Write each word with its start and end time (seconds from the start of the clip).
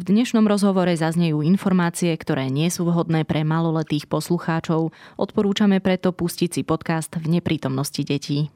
V 0.00 0.08
dnešnom 0.08 0.48
rozhovore 0.48 0.96
zaznejú 0.96 1.44
informácie, 1.44 2.16
ktoré 2.16 2.48
nie 2.48 2.72
sú 2.72 2.88
vhodné 2.88 3.28
pre 3.28 3.44
maloletých 3.44 4.08
poslucháčov. 4.08 4.96
Odporúčame 5.20 5.84
preto 5.84 6.16
pustiť 6.16 6.48
si 6.56 6.62
podcast 6.64 7.20
v 7.20 7.36
neprítomnosti 7.36 8.00
detí. 8.00 8.48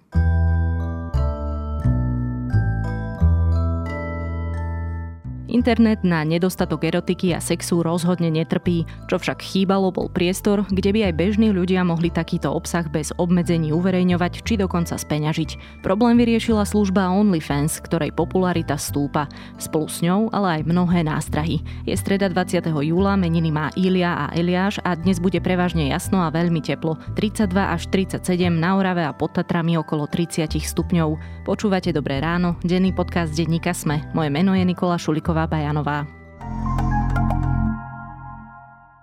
Internet 5.55 6.03
na 6.03 6.27
nedostatok 6.27 6.83
erotiky 6.83 7.31
a 7.31 7.39
sexu 7.39 7.79
rozhodne 7.87 8.27
netrpí, 8.27 8.91
čo 9.07 9.23
však 9.23 9.39
chýbalo 9.39 9.95
bol 9.95 10.11
priestor, 10.11 10.67
kde 10.67 10.91
by 10.91 11.01
aj 11.07 11.15
bežní 11.15 11.55
ľudia 11.55 11.87
mohli 11.87 12.11
takýto 12.11 12.51
obsah 12.51 12.83
bez 12.91 13.15
obmedzení 13.23 13.71
uverejňovať 13.71 14.43
či 14.43 14.59
dokonca 14.59 14.99
speňažiť. 14.99 15.81
Problém 15.87 16.19
vyriešila 16.19 16.67
služba 16.67 17.07
OnlyFans, 17.07 17.79
ktorej 17.87 18.11
popularita 18.19 18.75
stúpa. 18.75 19.31
Spolu 19.55 19.87
s 19.87 20.03
ňou 20.03 20.27
ale 20.35 20.59
aj 20.59 20.67
mnohé 20.67 21.07
nástrahy. 21.07 21.63
Je 21.87 21.95
streda 21.95 22.27
20. 22.27 22.59
júla, 22.75 23.15
meniny 23.15 23.55
má 23.55 23.71
Ilia 23.79 24.27
a 24.27 24.35
Eliáš 24.35 24.83
a 24.83 24.99
dnes 24.99 25.23
bude 25.23 25.39
prevažne 25.39 25.87
jasno 25.87 26.19
a 26.27 26.35
veľmi 26.35 26.67
teplo. 26.67 26.99
32 27.15 27.55
až 27.55 27.87
37 27.95 28.51
na 28.51 28.75
Orave 28.75 29.07
a 29.07 29.15
pod 29.15 29.39
Tatrami 29.39 29.79
okolo 29.79 30.11
30 30.11 30.51
stupňov. 30.51 31.47
Počúvate 31.47 31.95
Dobré 31.95 32.19
ráno, 32.19 32.59
denný 32.67 32.91
podcast 32.91 33.31
denníka 33.31 33.71
Sme. 33.71 34.03
Moje 34.19 34.35
meno 34.35 34.51
je 34.59 34.67
Nikola 34.67 34.99
Šuliková 34.99 35.44
Bajanová. 35.47 36.25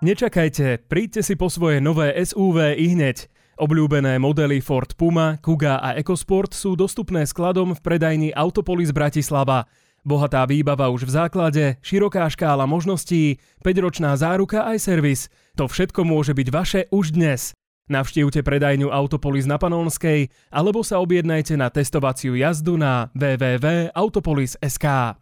Nečakajte, 0.02 0.82
príďte 0.90 1.22
si 1.22 1.38
po 1.38 1.46
svoje 1.46 1.78
nové 1.78 2.10
SUV 2.18 2.74
i 2.74 2.90
hneď. 2.90 3.30
Obľúbené 3.54 4.18
modely 4.18 4.58
Ford 4.58 4.90
Puma, 4.98 5.38
Kuga 5.38 5.78
a 5.78 5.94
EcoSport 5.94 6.50
sú 6.50 6.74
dostupné 6.74 7.22
skladom 7.22 7.70
v 7.70 7.78
predajni 7.78 8.34
Autopolis 8.34 8.90
Bratislava. 8.90 9.70
Bohatá 10.02 10.42
výbava 10.50 10.90
už 10.90 11.06
v 11.06 11.14
základe, 11.14 11.64
široká 11.78 12.26
škála 12.26 12.66
možností, 12.66 13.38
5-ročná 13.62 14.18
záruka 14.18 14.66
aj 14.66 14.82
servis. 14.82 15.30
To 15.54 15.70
všetko 15.70 16.02
môže 16.02 16.34
byť 16.34 16.48
vaše 16.50 16.90
už 16.90 17.14
dnes. 17.14 17.54
Navštívte 17.86 18.42
predajňu 18.42 18.90
Autopolis 18.90 19.46
na 19.46 19.62
Panonskej 19.62 20.34
alebo 20.50 20.82
sa 20.82 20.98
objednajte 20.98 21.54
na 21.54 21.70
testovaciu 21.70 22.34
jazdu 22.34 22.74
na 22.74 23.14
www.autopolis.sk. 23.14 25.21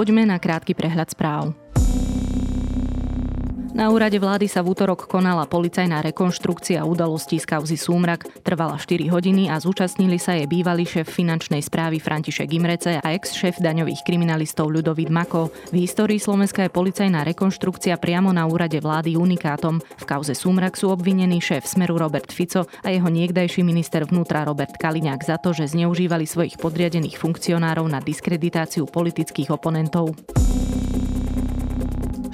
Poďme 0.00 0.24
na 0.24 0.40
krátky 0.40 0.72
prehľad 0.72 1.12
správ. 1.12 1.52
Na 3.70 3.86
úrade 3.86 4.18
vlády 4.18 4.50
sa 4.50 4.66
v 4.66 4.74
útorok 4.74 5.06
konala 5.06 5.46
policajná 5.46 6.02
rekonštrukcia 6.02 6.82
udalostí 6.82 7.38
z 7.38 7.46
kauzy 7.46 7.78
Súmrak. 7.78 8.26
Trvala 8.42 8.74
4 8.74 9.06
hodiny 9.06 9.46
a 9.46 9.62
zúčastnili 9.62 10.18
sa 10.18 10.34
jej 10.34 10.50
bývalý 10.50 10.82
šéf 10.82 11.06
finančnej 11.06 11.62
správy 11.62 12.02
František 12.02 12.50
Imrece 12.50 12.98
a 12.98 13.06
ex-šéf 13.14 13.62
daňových 13.62 14.02
kriminalistov 14.02 14.74
Ľudovít 14.74 15.14
Mako. 15.14 15.54
V 15.70 15.86
histórii 15.86 16.18
Slovenska 16.18 16.66
je 16.66 16.74
policajná 16.74 17.22
rekonštrukcia 17.30 17.94
priamo 18.02 18.34
na 18.34 18.42
úrade 18.50 18.82
vlády 18.82 19.14
unikátom. 19.14 19.78
V 19.78 20.04
kauze 20.04 20.34
Súmrak 20.34 20.74
sú 20.74 20.90
obvinení 20.90 21.38
šéf 21.38 21.62
Smeru 21.62 21.94
Robert 21.94 22.34
Fico 22.34 22.66
a 22.66 22.88
jeho 22.90 23.06
niekdajší 23.06 23.62
minister 23.62 24.02
vnútra 24.02 24.42
Robert 24.42 24.74
Kaliňák 24.74 25.22
za 25.22 25.38
to, 25.38 25.54
že 25.54 25.70
zneužívali 25.70 26.26
svojich 26.26 26.58
podriadených 26.58 27.14
funkcionárov 27.14 27.86
na 27.86 28.02
diskreditáciu 28.02 28.90
politických 28.90 29.54
oponentov. 29.54 30.18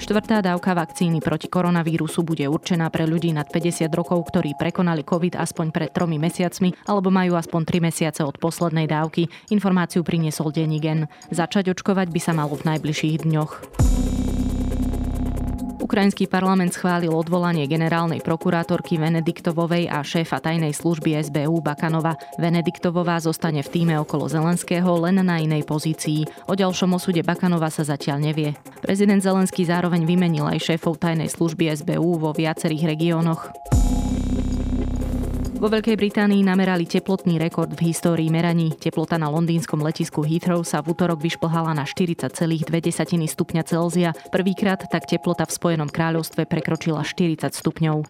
Štvrtá 0.07 0.39
dávka 0.39 0.71
vakcíny 0.71 1.19
proti 1.19 1.51
koronavírusu 1.51 2.23
bude 2.23 2.47
určená 2.47 2.87
pre 2.87 3.03
ľudí 3.03 3.35
nad 3.35 3.43
50 3.43 3.91
rokov, 3.91 4.31
ktorí 4.31 4.55
prekonali 4.55 5.03
COVID 5.03 5.35
aspoň 5.35 5.75
pred 5.75 5.91
tromi 5.91 6.15
mesiacmi 6.15 6.71
alebo 6.87 7.11
majú 7.11 7.35
aspoň 7.35 7.61
3 7.67 7.91
mesiace 7.91 8.21
od 8.23 8.39
poslednej 8.39 8.87
dávky. 8.87 9.27
Informáciu 9.51 10.07
priniesol 10.07 10.55
Denigen. 10.55 11.11
Začať 11.27 11.75
očkovať 11.75 12.07
by 12.07 12.19
sa 12.23 12.31
malo 12.31 12.55
v 12.55 12.71
najbližších 12.71 13.27
dňoch. 13.27 13.51
Ukrajinský 15.87 16.27
parlament 16.27 16.75
schválil 16.75 17.15
odvolanie 17.15 17.63
generálnej 17.63 18.19
prokurátorky 18.19 18.99
Venediktovovej 18.99 19.87
a 19.87 20.03
šéfa 20.03 20.43
tajnej 20.43 20.75
služby 20.75 21.15
SBU 21.15 21.63
Bakanova. 21.63 22.19
Venediktovová 22.35 23.23
zostane 23.23 23.63
v 23.63 23.71
týme 23.71 23.95
okolo 23.95 24.27
Zelenského 24.27 24.83
len 25.07 25.23
na 25.23 25.39
inej 25.39 25.63
pozícii. 25.63 26.27
O 26.51 26.59
ďalšom 26.59 26.91
osude 26.91 27.23
Bakanova 27.23 27.71
sa 27.71 27.87
zatiaľ 27.87 28.19
nevie. 28.19 28.51
Prezident 28.83 29.23
Zelenský 29.23 29.63
zároveň 29.63 30.03
vymenil 30.03 30.43
aj 30.51 30.75
šéfov 30.75 30.99
tajnej 30.99 31.31
služby 31.31 31.71
SBU 31.79 32.19
vo 32.19 32.35
viacerých 32.35 32.83
regiónoch. 32.91 33.47
Vo 35.57 35.73
Veľkej 35.73 35.97
Británii 35.97 36.45
namerali 36.45 36.85
teplotný 36.85 37.41
rekord 37.41 37.73
v 37.73 37.89
histórii 37.89 38.29
meraní. 38.29 38.77
Teplota 38.77 39.17
na 39.17 39.25
londýnskom 39.25 39.81
letisku 39.81 40.21
Heathrow 40.21 40.61
sa 40.61 40.85
v 40.85 40.93
útorok 40.93 41.17
vyšplhala 41.17 41.73
na 41.73 41.81
40,2 41.81 42.29
stupňa 43.25 43.65
Celzia. 43.65 44.13
Prvýkrát 44.29 44.77
tak 44.85 45.09
teplota 45.09 45.49
v 45.49 45.57
Spojenom 45.57 45.89
kráľovstve 45.89 46.45
prekročila 46.45 47.01
40 47.01 47.49
stupňov. 47.57 48.05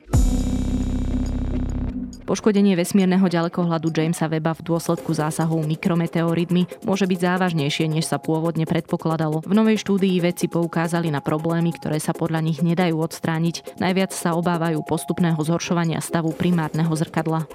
Poškodenie 2.28 2.76
vesmírneho 2.76 3.24
ďalekohľadu 3.24 3.88
Jamesa 3.88 4.28
Weba 4.28 4.52
v 4.52 4.60
dôsledku 4.68 5.16
zásahov 5.16 5.64
mikrometeoritmi 5.64 6.84
môže 6.84 7.08
byť 7.08 7.20
závažnejšie, 7.24 7.88
než 7.88 8.04
sa 8.04 8.20
pôvodne 8.20 8.68
predpokladalo. 8.68 9.48
V 9.48 9.54
novej 9.56 9.80
štúdii 9.80 10.20
vedci 10.20 10.52
poukázali 10.52 11.08
na 11.08 11.24
problémy, 11.24 11.72
ktoré 11.72 12.04
sa 12.04 12.12
podľa 12.12 12.44
nich 12.44 12.60
nedajú 12.60 13.00
odstrániť. 13.00 13.80
Najviac 13.80 14.12
sa 14.12 14.36
obávajú 14.36 14.84
postupného 14.84 15.40
zhoršovania 15.40 16.04
stavu 16.04 16.36
primárneho 16.36 16.92
zrkadla. 16.92 17.48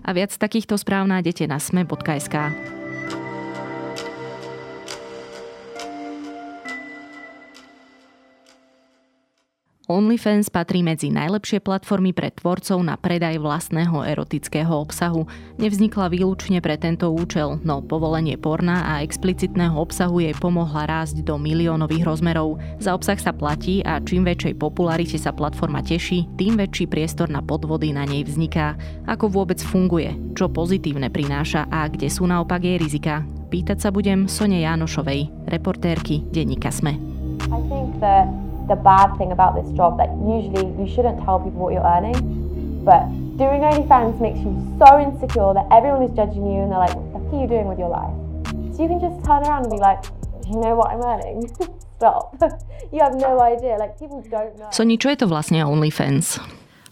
A 0.00 0.10
viac 0.16 0.32
takýchto 0.32 0.80
správ 0.80 1.04
nájdete 1.12 1.44
na 1.44 1.60
sme.sk. 1.60 2.34
OnlyFans 9.86 10.50
patrí 10.50 10.82
medzi 10.82 11.14
najlepšie 11.14 11.62
platformy 11.62 12.10
pre 12.10 12.34
tvorcov 12.34 12.82
na 12.82 12.98
predaj 12.98 13.38
vlastného 13.38 14.02
erotického 14.02 14.74
obsahu. 14.74 15.30
Nevznikla 15.62 16.10
výlučne 16.10 16.58
pre 16.58 16.74
tento 16.74 17.06
účel, 17.14 17.62
no 17.62 17.86
povolenie 17.86 18.34
porna 18.34 18.82
a 18.82 19.06
explicitného 19.06 19.78
obsahu 19.78 20.18
jej 20.26 20.34
pomohla 20.34 20.90
rásť 20.90 21.22
do 21.22 21.38
miliónových 21.38 22.02
rozmerov. 22.02 22.58
Za 22.82 22.98
obsah 22.98 23.14
sa 23.14 23.30
platí 23.30 23.78
a 23.86 24.02
čím 24.02 24.26
väčšej 24.26 24.58
popularite 24.58 25.22
sa 25.22 25.30
platforma 25.30 25.86
teší, 25.86 26.34
tým 26.34 26.58
väčší 26.58 26.90
priestor 26.90 27.30
na 27.30 27.38
podvody 27.38 27.94
na 27.94 28.02
nej 28.02 28.26
vzniká. 28.26 28.74
Ako 29.06 29.30
vôbec 29.30 29.62
funguje, 29.62 30.18
čo 30.34 30.50
pozitívne 30.50 31.14
prináša 31.14 31.70
a 31.70 31.86
kde 31.86 32.10
sú 32.10 32.26
naopak 32.26 32.58
jej 32.58 32.82
rizika. 32.82 33.22
Pýtať 33.54 33.86
sa 33.86 33.94
budem 33.94 34.26
Sone 34.26 34.66
Jánošovej, 34.66 35.46
reportérky 35.46 36.26
denníka 36.34 36.74
Sme. 36.74 36.98
I 37.46 37.62
think 37.70 38.02
that 38.02 38.45
the 38.68 38.76
bad 38.76 39.16
thing 39.16 39.32
about 39.32 39.54
this 39.54 39.70
job 39.72 39.98
that 39.98 40.10
usually 40.22 40.66
you 40.78 40.86
shouldn't 40.90 41.22
tell 41.24 41.38
people 41.38 41.62
what 41.62 41.72
you're 41.72 41.86
earning, 41.86 42.18
but 42.84 43.06
doing 43.38 43.62
OnlyFans 43.62 44.20
makes 44.20 44.38
you 44.40 44.54
so 44.78 44.98
insecure 44.98 45.54
that 45.54 45.66
everyone 45.70 46.02
is 46.02 46.12
judging 46.14 46.44
you 46.46 46.66
and 46.66 46.72
they're 46.72 46.82
like, 46.82 46.94
what 46.94 47.22
the 47.30 47.36
are 47.36 47.42
you 47.42 47.48
doing 47.48 47.68
with 47.68 47.78
your 47.78 47.90
life? 47.90 48.14
So 48.74 48.82
you 48.82 48.88
can 48.88 49.00
just 49.00 49.18
turn 49.24 49.42
around 49.44 49.66
and 49.66 49.72
be 49.72 49.80
like, 49.80 50.04
you 50.46 50.58
know 50.60 50.74
what 50.74 50.94
I'm 50.94 51.02
earning? 51.02 51.48
Stop. 51.96 52.36
you 52.92 53.00
have 53.00 53.14
no 53.16 53.40
idea. 53.40 53.76
Like 53.80 53.98
people 53.98 54.20
don't 54.22 54.52
know. 54.60 54.68
Soni, 54.68 55.00
čo 55.00 55.10
je 55.14 55.24
to 55.24 55.26
vlastne 55.26 55.64
OnlyFans? 55.64 56.38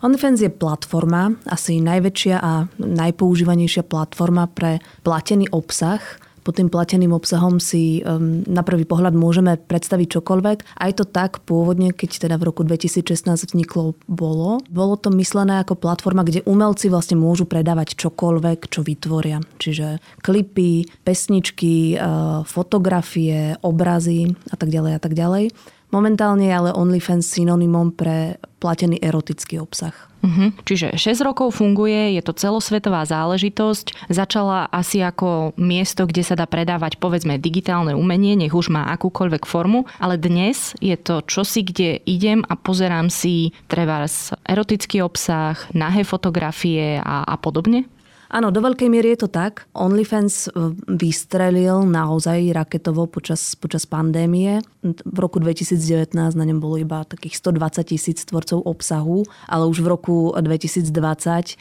OnlyFans 0.05 0.45
je 0.45 0.51
platforma, 0.53 1.33
asi 1.49 1.81
najväčšia 1.81 2.37
a 2.37 2.69
najpoužívanejšia 2.77 3.89
platforma 3.89 4.49
pre 4.53 4.85
platený 5.01 5.49
obsah 5.49 6.01
pod 6.45 6.61
tým 6.61 6.69
plateným 6.69 7.17
obsahom 7.17 7.57
si 7.57 8.05
um, 8.05 8.45
na 8.45 8.61
prvý 8.61 8.85
pohľad 8.85 9.17
môžeme 9.17 9.57
predstaviť 9.57 10.21
čokoľvek. 10.21 10.59
Aj 10.77 10.93
to 10.93 11.09
tak 11.09 11.41
pôvodne, 11.49 11.97
keď 11.97 12.29
teda 12.29 12.37
v 12.37 12.53
roku 12.53 12.63
2016 12.63 13.25
vzniklo, 13.51 13.97
bolo. 14.05 14.61
Bolo 14.69 14.95
to 15.01 15.09
myslené 15.17 15.65
ako 15.65 15.81
platforma, 15.81 16.23
kde 16.23 16.45
umelci 16.45 16.93
vlastne 16.93 17.17
môžu 17.17 17.49
predávať 17.49 17.97
čokoľvek, 17.97 18.69
čo 18.69 18.85
vytvoria. 18.85 19.41
Čiže 19.57 20.05
klipy, 20.21 20.85
pesničky, 21.03 21.97
uh, 21.97 22.45
fotografie, 22.45 23.57
obrazy 23.65 24.37
a 24.53 24.57
tak 24.61 24.69
ďalej 24.69 24.93
a 24.93 25.01
tak 25.01 25.17
ďalej. 25.17 25.51
Momentálne 25.95 26.51
je 26.51 26.55
ale 26.59 26.75
OnlyFans 26.75 27.23
synonymom 27.23 27.95
pre 27.95 28.43
platený 28.59 28.99
erotický 28.99 29.63
obsah. 29.63 29.95
Uh-huh. 30.25 30.51
Čiže 30.67 30.97
6 30.97 31.21
rokov 31.23 31.61
funguje, 31.61 32.17
je 32.19 32.23
to 32.25 32.35
celosvetová 32.35 33.05
záležitosť. 33.07 34.11
Začala 34.11 34.67
asi 34.73 35.05
ako 35.05 35.55
miesto, 35.61 36.09
kde 36.09 36.25
sa 36.27 36.35
dá 36.35 36.49
predávať 36.49 36.97
povedzme 36.97 37.39
digitálne 37.39 37.95
umenie, 37.95 38.35
nech 38.35 38.57
už 38.57 38.75
má 38.75 38.89
akúkoľvek 38.97 39.45
formu, 39.47 39.87
ale 40.01 40.19
dnes 40.19 40.73
je 40.81 40.97
to 40.97 41.23
čosi, 41.23 41.63
kde 41.63 42.03
idem 42.09 42.43
a 42.49 42.57
pozerám 42.57 43.13
si 43.13 43.55
trebárs 43.71 44.33
erotický 44.49 45.05
obsah, 45.05 45.61
nahé 45.77 46.03
fotografie 46.03 46.99
a, 47.05 47.23
a 47.23 47.37
podobne? 47.37 47.87
Áno, 48.33 48.49
do 48.49 48.61
veľkej 48.65 48.89
miery 48.89 49.15
je 49.15 49.27
to 49.27 49.29
tak. 49.29 49.69
OnlyFans 49.77 50.49
e, 50.49 50.73
vystrelil 50.89 51.85
naozaj 51.85 52.53
raketovo 52.57 53.05
počas, 53.09 53.57
počas 53.57 53.85
pandémie. 53.85 54.65
V 54.85 55.19
roku 55.21 55.41
2019 55.41 56.15
na 56.15 56.45
ňom 56.45 56.59
bolo 56.61 56.81
iba 56.81 57.05
takých 57.05 57.41
120 57.41 57.85
tisíc 57.85 58.19
tvorcov 58.25 58.65
obsahu, 58.65 59.25
ale 59.49 59.65
už 59.69 59.85
v 59.85 59.89
roku 59.93 60.17
2020 60.33 60.89
e, 60.89 61.55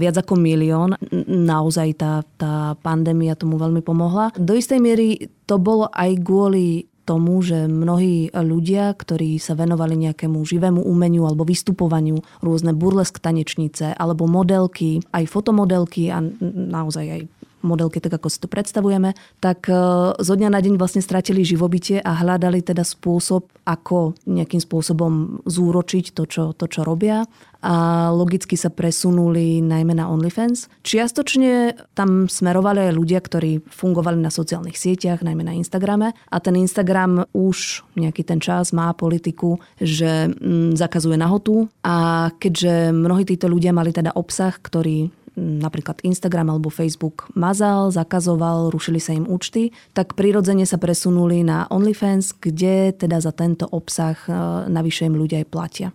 viac 0.00 0.16
ako 0.16 0.34
milión. 0.40 0.96
Naozaj 1.26 1.88
tá, 2.00 2.24
tá 2.40 2.74
pandémia 2.80 3.36
tomu 3.36 3.60
veľmi 3.60 3.84
pomohla. 3.84 4.32
Do 4.40 4.56
istej 4.56 4.80
miery 4.80 5.28
to 5.44 5.60
bolo 5.60 5.86
aj 5.92 6.10
kvôli 6.24 6.90
tomu, 7.06 7.38
že 7.40 7.70
mnohí 7.70 8.34
ľudia, 8.34 8.90
ktorí 8.90 9.38
sa 9.38 9.54
venovali 9.54 9.94
nejakému 10.10 10.42
živému 10.42 10.82
umeniu 10.82 11.30
alebo 11.30 11.46
vystupovaniu, 11.46 12.18
rôzne 12.42 12.74
burlesk 12.74 13.22
tanečnice 13.22 13.94
alebo 13.94 14.26
modelky, 14.26 14.98
aj 15.14 15.30
fotomodelky 15.30 16.10
a 16.10 16.18
naozaj 16.42 17.06
aj 17.06 17.22
modelky, 17.66 17.98
tak 17.98 18.22
ako 18.22 18.30
si 18.30 18.38
to 18.38 18.46
predstavujeme, 18.46 19.18
tak 19.42 19.66
e, 19.66 19.74
zo 20.14 20.34
dňa 20.38 20.48
na 20.54 20.62
deň 20.62 20.78
vlastne 20.78 21.02
stratili 21.02 21.42
živobytie 21.42 21.98
a 21.98 22.14
hľadali 22.14 22.62
teda 22.62 22.86
spôsob, 22.86 23.50
ako 23.66 24.14
nejakým 24.30 24.62
spôsobom 24.62 25.42
zúročiť 25.42 26.14
to, 26.14 26.22
čo, 26.30 26.44
to, 26.54 26.70
čo 26.70 26.86
robia 26.86 27.26
a 27.66 28.08
logicky 28.14 28.54
sa 28.54 28.70
presunuli 28.70 29.58
najmä 29.58 29.98
na 29.98 30.06
OnlyFans. 30.06 30.70
Čiastočne 30.86 31.74
tam 31.98 32.30
smerovali 32.30 32.86
aj 32.86 32.92
ľudia, 32.94 33.18
ktorí 33.18 33.66
fungovali 33.66 34.22
na 34.22 34.30
sociálnych 34.30 34.78
sieťach, 34.78 35.26
najmä 35.26 35.42
na 35.42 35.58
Instagrame 35.58 36.14
a 36.30 36.36
ten 36.38 36.54
Instagram 36.54 37.26
už 37.34 37.82
nejaký 37.98 38.22
ten 38.22 38.38
čas 38.38 38.70
má 38.70 38.94
politiku, 38.94 39.58
že 39.82 40.30
mm, 40.30 40.78
zakazuje 40.78 41.18
nahotu 41.18 41.66
a 41.82 42.30
keďže 42.38 42.94
mnohí 42.94 43.26
títo 43.26 43.50
ľudia 43.50 43.74
mali 43.74 43.90
teda 43.90 44.14
obsah, 44.14 44.54
ktorý 44.54 45.10
napríklad 45.36 46.00
Instagram 46.00 46.48
alebo 46.48 46.72
Facebook 46.72 47.28
mazal, 47.36 47.92
zakazoval, 47.92 48.72
rušili 48.72 48.96
sa 48.96 49.12
im 49.12 49.28
účty, 49.28 49.68
tak 49.92 50.16
prirodzene 50.16 50.64
sa 50.64 50.80
presunuli 50.80 51.44
na 51.44 51.68
OnlyFans, 51.68 52.40
kde 52.40 52.96
teda 52.96 53.20
za 53.20 53.36
tento 53.36 53.68
obsah 53.68 54.16
e, 54.24 54.32
navyše 54.72 55.04
im 55.04 55.20
ľudia 55.20 55.44
aj 55.44 55.48
platia. 55.52 55.88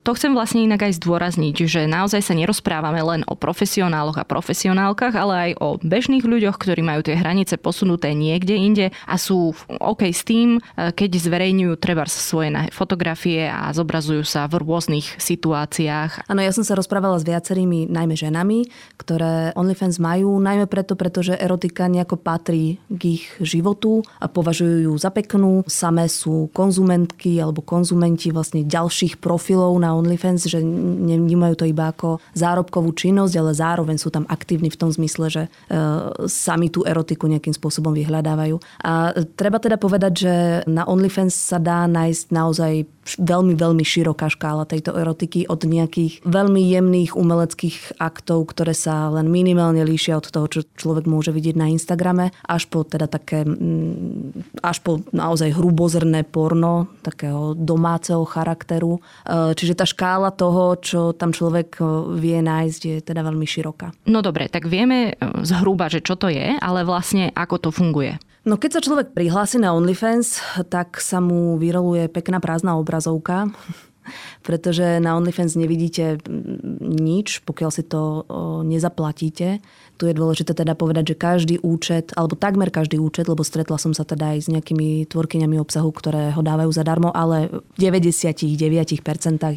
To 0.00 0.16
chcem 0.16 0.32
vlastne 0.32 0.64
inak 0.64 0.88
aj 0.88 0.96
zdôrazniť, 0.96 1.68
že 1.68 1.84
naozaj 1.84 2.24
sa 2.24 2.32
nerozprávame 2.32 3.04
len 3.04 3.20
o 3.28 3.36
profesionáloch 3.36 4.16
a 4.16 4.24
profesionálkach, 4.24 5.12
ale 5.12 5.34
aj 5.36 5.50
o 5.60 5.68
bežných 5.76 6.24
ľuďoch, 6.24 6.56
ktorí 6.56 6.80
majú 6.80 7.04
tie 7.04 7.20
hranice 7.20 7.60
posunuté 7.60 8.16
niekde 8.16 8.56
inde 8.56 8.86
a 9.04 9.20
sú 9.20 9.52
OK 9.68 10.08
s 10.08 10.24
tým, 10.24 10.56
e, 10.56 10.96
keď 10.96 11.20
zverejňujú 11.20 11.76
treba 11.76 12.08
svoje 12.08 12.48
fotografie 12.72 13.44
a 13.44 13.68
zobrazujú 13.76 14.24
sa 14.24 14.48
v 14.48 14.64
rôznych 14.64 15.20
situáciách. 15.20 16.32
Áno, 16.32 16.40
ja 16.40 16.56
som 16.56 16.64
sa 16.64 16.80
rozprávala 16.80 17.20
s 17.20 17.28
viacerými, 17.28 17.92
najmä 17.92 18.16
ženami, 18.16 18.72
ktoré 18.96 19.52
OnlyFans 19.52 20.00
majú, 20.00 20.40
najmä 20.40 20.64
preto, 20.64 20.96
pretože 20.96 21.36
erotika 21.36 21.92
nejako 21.92 22.16
patrí 22.16 22.80
k 22.88 23.20
ich 23.20 23.24
životu 23.44 24.00
a 24.16 24.32
považujú 24.32 24.88
ju 24.88 24.92
za 24.96 25.12
peknú. 25.12 25.60
Samé 25.68 26.08
sú 26.08 26.48
konzumentky 26.56 27.36
alebo 27.36 27.60
konzumenti 27.60 28.32
vlastne 28.32 28.64
ďalších 28.64 29.20
profilov 29.20 29.76
na 29.76 29.89
OnlyFans, 29.94 30.46
že 30.46 30.60
nevnímajú 30.60 31.54
to 31.58 31.64
iba 31.68 31.90
ako 31.90 32.22
zárobkovú 32.36 32.94
činnosť, 32.94 33.34
ale 33.36 33.52
zároveň 33.56 33.96
sú 33.96 34.08
tam 34.12 34.24
aktívni 34.26 34.68
v 34.68 34.78
tom 34.78 34.90
zmysle, 34.90 35.26
že 35.30 35.42
e, 35.46 35.50
sami 36.26 36.68
tú 36.68 36.86
erotiku 36.86 37.26
nejakým 37.26 37.54
spôsobom 37.54 37.94
vyhľadávajú. 37.94 38.56
A 38.84 39.14
treba 39.34 39.58
teda 39.58 39.80
povedať, 39.80 40.12
že 40.14 40.34
na 40.70 40.86
OnlyFans 40.86 41.34
sa 41.34 41.58
dá 41.58 41.86
nájsť 41.86 42.24
naozaj 42.30 42.72
veľmi, 43.18 43.54
veľmi 43.56 43.84
široká 43.84 44.30
škála 44.30 44.68
tejto 44.68 44.94
erotiky 44.94 45.48
od 45.50 45.64
nejakých 45.64 46.22
veľmi 46.22 46.62
jemných 46.62 47.16
umeleckých 47.16 47.98
aktov, 47.98 48.52
ktoré 48.52 48.76
sa 48.76 49.10
len 49.10 49.32
minimálne 49.32 49.82
líšia 49.82 50.20
od 50.20 50.30
toho, 50.30 50.46
čo 50.46 50.60
človek 50.76 51.08
môže 51.08 51.34
vidieť 51.34 51.56
na 51.56 51.66
Instagrame, 51.72 52.30
až 52.46 52.68
po 52.70 52.86
teda 52.86 53.10
také, 53.10 53.42
mm, 53.42 54.62
až 54.62 54.78
po 54.84 55.00
naozaj 55.10 55.56
hrubozrné 55.56 56.22
porno, 56.28 56.90
takého 57.00 57.56
domáceho 57.56 58.22
charakteru. 58.28 59.00
E, 59.00 59.56
čiže 59.56 59.78
tá 59.78 59.86
škála 59.88 60.30
toho, 60.30 60.76
čo 60.78 61.00
tam 61.16 61.32
človek 61.34 61.80
e, 61.80 61.84
vie 62.20 62.38
nájsť, 62.44 62.80
je 62.84 62.96
teda 63.00 63.24
veľmi 63.24 63.46
široká. 63.46 63.94
No 64.06 64.20
dobre, 64.20 64.46
tak 64.52 64.68
vieme 64.68 65.12
e, 65.12 65.42
zhruba, 65.42 65.88
že 65.88 66.04
čo 66.04 66.14
to 66.14 66.28
je, 66.28 66.58
ale 66.58 66.86
vlastne 66.86 67.32
ako 67.34 67.56
to 67.58 67.70
funguje. 67.72 68.18
No 68.40 68.56
keď 68.56 68.80
sa 68.80 68.84
človek 68.84 69.12
prihlási 69.12 69.60
na 69.60 69.76
OnlyFans, 69.76 70.40
tak 70.72 70.96
sa 70.96 71.20
mu 71.20 71.60
vyroluje 71.60 72.08
pekná 72.08 72.40
prázdna 72.40 72.80
obrazovka, 72.80 73.52
pretože 74.42 74.98
na 75.02 75.16
OnlyFans 75.16 75.56
nevidíte 75.56 76.20
nič, 76.80 77.42
pokiaľ 77.44 77.70
si 77.70 77.84
to 77.86 78.24
nezaplatíte. 78.64 79.62
Tu 80.00 80.08
je 80.08 80.16
dôležité 80.16 80.56
teda 80.56 80.72
povedať, 80.72 81.12
že 81.12 81.20
každý 81.20 81.56
účet, 81.60 82.16
alebo 82.16 82.32
takmer 82.32 82.72
každý 82.72 82.96
účet, 82.96 83.28
lebo 83.28 83.44
stretla 83.44 83.76
som 83.76 83.92
sa 83.92 84.08
teda 84.08 84.32
aj 84.32 84.38
s 84.40 84.48
nejakými 84.48 85.04
tvorkyňami 85.04 85.60
obsahu, 85.60 85.92
ktoré 85.92 86.32
ho 86.32 86.40
dávajú 86.40 86.72
zadarmo, 86.72 87.12
ale 87.12 87.52
v 87.52 87.78
99% 87.78 88.56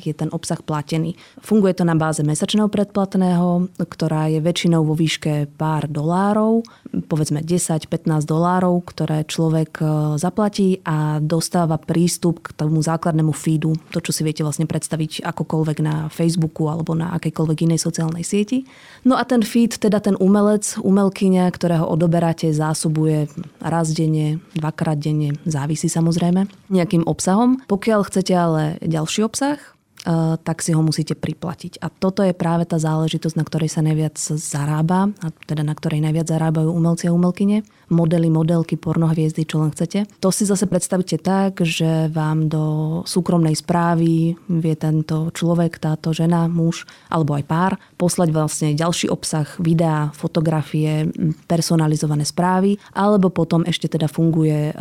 je 0.03 0.13
ten 0.13 0.29
obsah 0.35 0.59
platený. 0.59 1.15
Funguje 1.39 1.71
to 1.71 1.87
na 1.87 1.95
báze 1.95 2.19
mesačného 2.27 2.67
predplatného, 2.67 3.71
ktorá 3.79 4.27
je 4.27 4.43
väčšinou 4.43 4.83
vo 4.83 4.99
výške 4.99 5.47
pár 5.55 5.87
dolárov, 5.87 6.67
povedzme 7.07 7.39
10-15 7.39 8.27
dolárov, 8.27 8.83
ktoré 8.83 9.23
človek 9.23 9.71
e, 9.79 9.85
zaplatí 10.19 10.83
a 10.83 11.23
dostáva 11.23 11.79
prístup 11.79 12.43
k 12.43 12.51
tomu 12.51 12.83
základnému 12.83 13.31
feedu, 13.31 13.79
to, 13.95 14.03
čo 14.03 14.11
si 14.11 14.27
viete 14.27 14.42
vlastne 14.43 14.67
predstaviť 14.67 15.23
akokoľvek 15.23 15.77
na 15.79 15.95
Facebooku 16.11 16.67
alebo 16.67 16.91
na 16.91 17.15
akejkoľvek 17.15 17.71
inej 17.71 17.79
sociálnej 17.79 18.27
sieti. 18.27 18.67
No 19.07 19.15
a 19.15 19.23
ten 19.23 19.39
feed, 19.39 19.79
teda 19.79 20.03
ten 20.03 20.19
um 20.19 20.33
umelec, 20.33 20.65
umelkyňa, 20.81 21.45
ktorého 21.53 21.85
odoberáte, 21.85 22.49
zásobuje 22.49 23.29
raz 23.61 23.93
denne, 23.93 24.41
dvakrát 24.57 24.97
denne, 24.97 25.37
závisí 25.45 25.85
samozrejme, 25.85 26.49
nejakým 26.73 27.05
obsahom. 27.05 27.61
Pokiaľ 27.69 28.09
chcete 28.09 28.33
ale 28.33 28.81
ďalší 28.81 29.21
obsah, 29.29 29.61
tak 30.43 30.59
si 30.59 30.75
ho 30.75 30.81
musíte 30.83 31.15
priplatiť. 31.15 31.79
A 31.79 31.87
toto 31.87 32.27
je 32.27 32.35
práve 32.35 32.67
tá 32.67 32.75
záležitosť, 32.75 33.39
na 33.39 33.47
ktorej 33.47 33.71
sa 33.71 33.79
najviac 33.79 34.19
zarába, 34.19 35.15
a 35.23 35.31
teda 35.47 35.63
na 35.63 35.71
ktorej 35.71 36.03
najviac 36.03 36.27
zarábajú 36.27 36.67
umelci 36.75 37.07
a 37.07 37.15
umelkyne, 37.15 37.63
modely, 37.87 38.27
modelky, 38.27 38.75
pornohviezdy, 38.75 39.47
čo 39.47 39.63
len 39.63 39.71
chcete. 39.71 40.09
To 40.19 40.33
si 40.33 40.43
zase 40.43 40.67
predstavíte 40.67 41.21
tak, 41.21 41.63
že 41.63 42.11
vám 42.11 42.51
do 42.51 42.63
súkromnej 43.07 43.55
správy 43.55 44.35
vie 44.35 44.75
tento 44.75 45.31
človek, 45.31 45.79
táto 45.79 46.11
žena, 46.11 46.51
muž 46.51 46.83
alebo 47.07 47.37
aj 47.39 47.43
pár 47.47 47.71
poslať 47.95 48.29
vlastne 48.35 48.69
ďalší 48.75 49.07
obsah, 49.07 49.47
videá, 49.61 50.11
fotografie, 50.11 51.07
personalizované 51.47 52.27
správy, 52.27 52.75
alebo 52.91 53.31
potom 53.31 53.63
ešte 53.63 53.87
teda 53.87 54.11
funguje 54.11 54.71
e, 54.71 54.73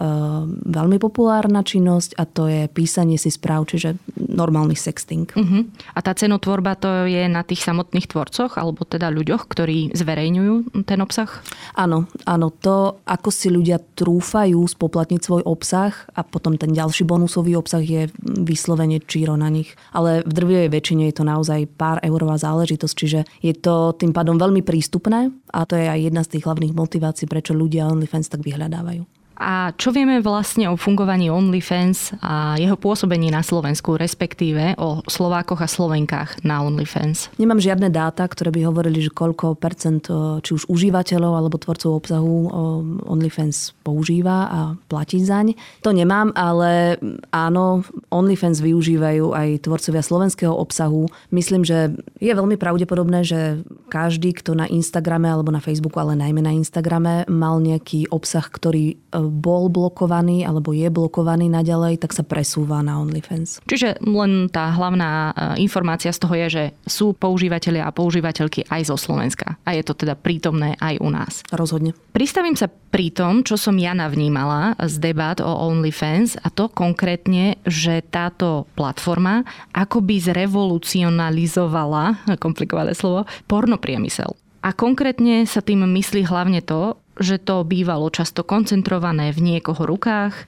veľmi 0.67 0.99
populárna 0.99 1.63
činnosť 1.63 2.19
a 2.19 2.25
to 2.27 2.51
je 2.51 2.67
písanie 2.73 3.21
si 3.21 3.31
správ, 3.31 3.69
čiže 3.71 3.95
normálny 4.17 4.75
sext 4.75 5.12
marketing. 5.13 5.29
Uh-huh. 5.37 5.69
A 5.95 5.99
tá 6.01 6.13
cenotvorba 6.17 6.75
to 6.75 7.07
je 7.07 7.29
na 7.29 7.45
tých 7.45 7.65
samotných 7.65 8.09
tvorcoch, 8.09 8.57
alebo 8.57 8.85
teda 8.89 9.13
ľuďoch, 9.13 9.47
ktorí 9.49 9.93
zverejňujú 9.93 10.85
ten 10.89 10.99
obsah? 11.05 11.29
Áno, 11.77 12.09
áno. 12.25 12.49
To, 12.65 13.03
ako 13.05 13.29
si 13.33 13.49
ľudia 13.53 13.81
trúfajú 13.81 14.61
spoplatniť 14.65 15.21
svoj 15.21 15.43
obsah 15.45 15.93
a 16.17 16.23
potom 16.25 16.57
ten 16.57 16.73
ďalší 16.73 17.05
bonusový 17.05 17.57
obsah 17.59 17.83
je 17.83 18.09
vyslovene 18.23 19.03
číro 19.05 19.37
na 19.37 19.53
nich. 19.53 19.75
Ale 19.93 20.25
v 20.25 20.33
drvivej 20.33 20.69
väčšine 20.73 21.05
je 21.11 21.17
to 21.17 21.25
naozaj 21.27 21.61
pár 21.75 21.99
eurová 22.05 22.39
záležitosť, 22.39 22.95
čiže 22.95 23.21
je 23.43 23.55
to 23.57 23.97
tým 23.97 24.15
pádom 24.15 24.39
veľmi 24.39 24.63
prístupné 24.65 25.33
a 25.53 25.65
to 25.67 25.77
je 25.77 25.87
aj 25.89 26.01
jedna 26.01 26.23
z 26.25 26.39
tých 26.39 26.45
hlavných 26.47 26.77
motivácií, 26.77 27.27
prečo 27.27 27.57
ľudia 27.57 27.89
OnlyFans 27.91 28.31
tak 28.31 28.45
vyhľadávajú. 28.47 29.22
A 29.37 29.73
čo 29.75 29.91
vieme 29.91 30.21
vlastne 30.21 30.69
o 30.71 30.79
fungovaní 30.79 31.33
OnlyFans 31.33 32.15
a 32.23 32.55
jeho 32.61 32.77
pôsobení 32.79 33.33
na 33.33 33.43
Slovensku, 33.43 33.99
respektíve 33.99 34.79
o 34.79 35.03
Slovákoch 35.09 35.61
a 35.61 35.69
Slovenkách 35.69 36.45
na 36.47 36.63
OnlyFans? 36.63 37.33
Nemám 37.41 37.59
žiadne 37.59 37.91
dáta, 37.91 38.29
ktoré 38.29 38.55
by 38.55 38.69
hovorili, 38.71 39.03
že 39.03 39.11
koľko 39.11 39.59
percent 39.59 40.07
či 40.45 40.51
už 40.53 40.71
užívateľov 40.71 41.33
alebo 41.33 41.57
tvorcov 41.59 41.91
obsahu 41.99 42.35
OnlyFans 43.09 43.75
používa 43.83 44.37
a 44.47 44.61
platí 44.87 45.19
zaň. 45.23 45.59
To 45.83 45.91
nemám, 45.91 46.31
ale 46.39 47.01
áno, 47.35 47.83
OnlyFans 48.15 48.63
využívajú 48.63 49.35
aj 49.35 49.67
tvorcovia 49.67 50.03
slovenského 50.07 50.55
obsahu. 50.55 51.11
Myslím, 51.35 51.67
že 51.67 51.93
je 52.23 52.33
veľmi 52.33 52.55
pravdepodobné, 52.61 53.27
že 53.27 53.67
každý, 53.91 54.33
kto 54.39 54.55
na 54.55 54.71
Instagrame 54.71 55.27
alebo 55.27 55.51
na 55.51 55.61
Facebooku, 55.61 55.99
ale 55.99 56.15
najmä 56.15 56.41
na 56.41 56.55
Instagrame, 56.55 57.27
mal 57.27 57.59
nejaký 57.59 58.09
obsah, 58.13 58.45
ktorý 58.45 58.97
bol 59.29 59.69
blokovaný 59.69 60.43
alebo 60.43 60.73
je 60.73 60.89
blokovaný 60.89 61.53
naďalej, 61.53 62.03
tak 62.03 62.17
sa 62.17 62.27
presúva 62.27 62.81
na 62.81 62.99
OnlyFans. 62.99 63.63
Čiže 63.69 64.03
len 64.03 64.49
tá 64.49 64.73
hlavná 64.73 65.31
e, 65.31 65.33
informácia 65.63 66.11
z 66.11 66.21
toho 66.23 66.35
je, 66.35 66.47
že 66.49 66.65
sú 66.89 67.13
používateľia 67.13 67.87
a 67.87 67.95
používateľky 67.95 68.67
aj 68.67 68.89
zo 68.89 68.97
Slovenska. 68.99 69.61
A 69.63 69.77
je 69.77 69.85
to 69.85 69.95
teda 69.95 70.19
prítomné 70.19 70.75
aj 70.81 70.99
u 70.99 71.09
nás. 71.13 71.45
Rozhodne. 71.53 71.93
Pristavím 72.13 72.57
sa 72.57 72.69
pri 72.69 73.09
tom, 73.09 73.41
čo 73.41 73.57
som 73.57 73.73
ja 73.81 73.97
navnímala 73.97 74.77
z 74.77 75.01
debat 75.01 75.41
o 75.41 75.49
OnlyFans 75.49 76.37
a 76.45 76.53
to 76.53 76.69
konkrétne, 76.69 77.57
že 77.65 78.05
táto 78.05 78.69
platforma 78.77 79.49
akoby 79.73 80.21
zrevolucionalizovala, 80.21 82.21
komplikované 82.45 82.93
slovo, 82.93 83.25
pornopriemysel. 83.49 84.37
A 84.63 84.71
konkrétne 84.71 85.43
sa 85.43 85.59
tým 85.59 85.83
myslí 85.83 86.23
hlavne 86.23 86.63
to, 86.63 86.95
že 87.21 87.37
to 87.41 87.65
bývalo 87.67 88.09
často 88.09 88.47
koncentrované 88.47 89.33
v 89.33 89.57
niekoho 89.57 89.85
rukách. 89.85 90.35
E, 90.35 90.45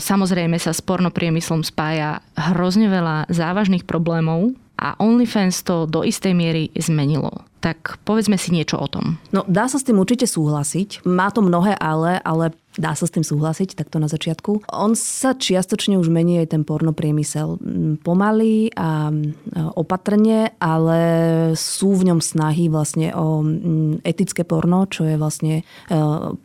samozrejme 0.00 0.60
sa 0.60 0.76
s 0.76 0.84
pornopriemyslom 0.84 1.64
spája 1.64 2.20
hrozne 2.36 2.92
veľa 2.92 3.32
závažných 3.32 3.88
problémov 3.88 4.52
a 4.82 4.98
OnlyFans 4.98 5.62
to 5.62 5.86
do 5.86 6.02
istej 6.02 6.34
miery 6.34 6.68
zmenilo. 6.74 7.46
Tak 7.62 8.02
povedzme 8.02 8.34
si 8.34 8.50
niečo 8.50 8.82
o 8.82 8.90
tom. 8.90 9.22
No 9.30 9.46
dá 9.46 9.70
sa 9.70 9.78
s 9.78 9.86
tým 9.86 10.02
určite 10.02 10.26
súhlasiť. 10.26 11.06
Má 11.06 11.30
to 11.30 11.46
mnohé 11.46 11.78
ale, 11.78 12.18
ale 12.26 12.50
Dá 12.80 12.96
sa 12.96 13.04
s 13.04 13.12
tým 13.12 13.24
súhlasiť 13.24 13.76
takto 13.76 14.00
na 14.00 14.08
začiatku. 14.08 14.68
On 14.72 14.96
sa 14.96 15.36
čiastočne 15.36 16.00
už 16.00 16.08
mení 16.08 16.40
aj 16.40 16.56
ten 16.56 16.62
porno 16.64 16.96
priemysel. 16.96 17.60
Mm, 17.60 18.00
pomaly 18.00 18.72
a 18.72 19.12
opatrne, 19.76 20.56
ale 20.56 21.00
sú 21.58 21.92
v 21.98 22.12
ňom 22.12 22.20
snahy 22.24 22.72
vlastne 22.72 23.12
o 23.12 23.44
mm, 23.44 24.06
etické 24.06 24.42
porno, 24.48 24.88
čo 24.88 25.04
je 25.04 25.20
vlastne 25.20 25.54
e, 25.60 25.62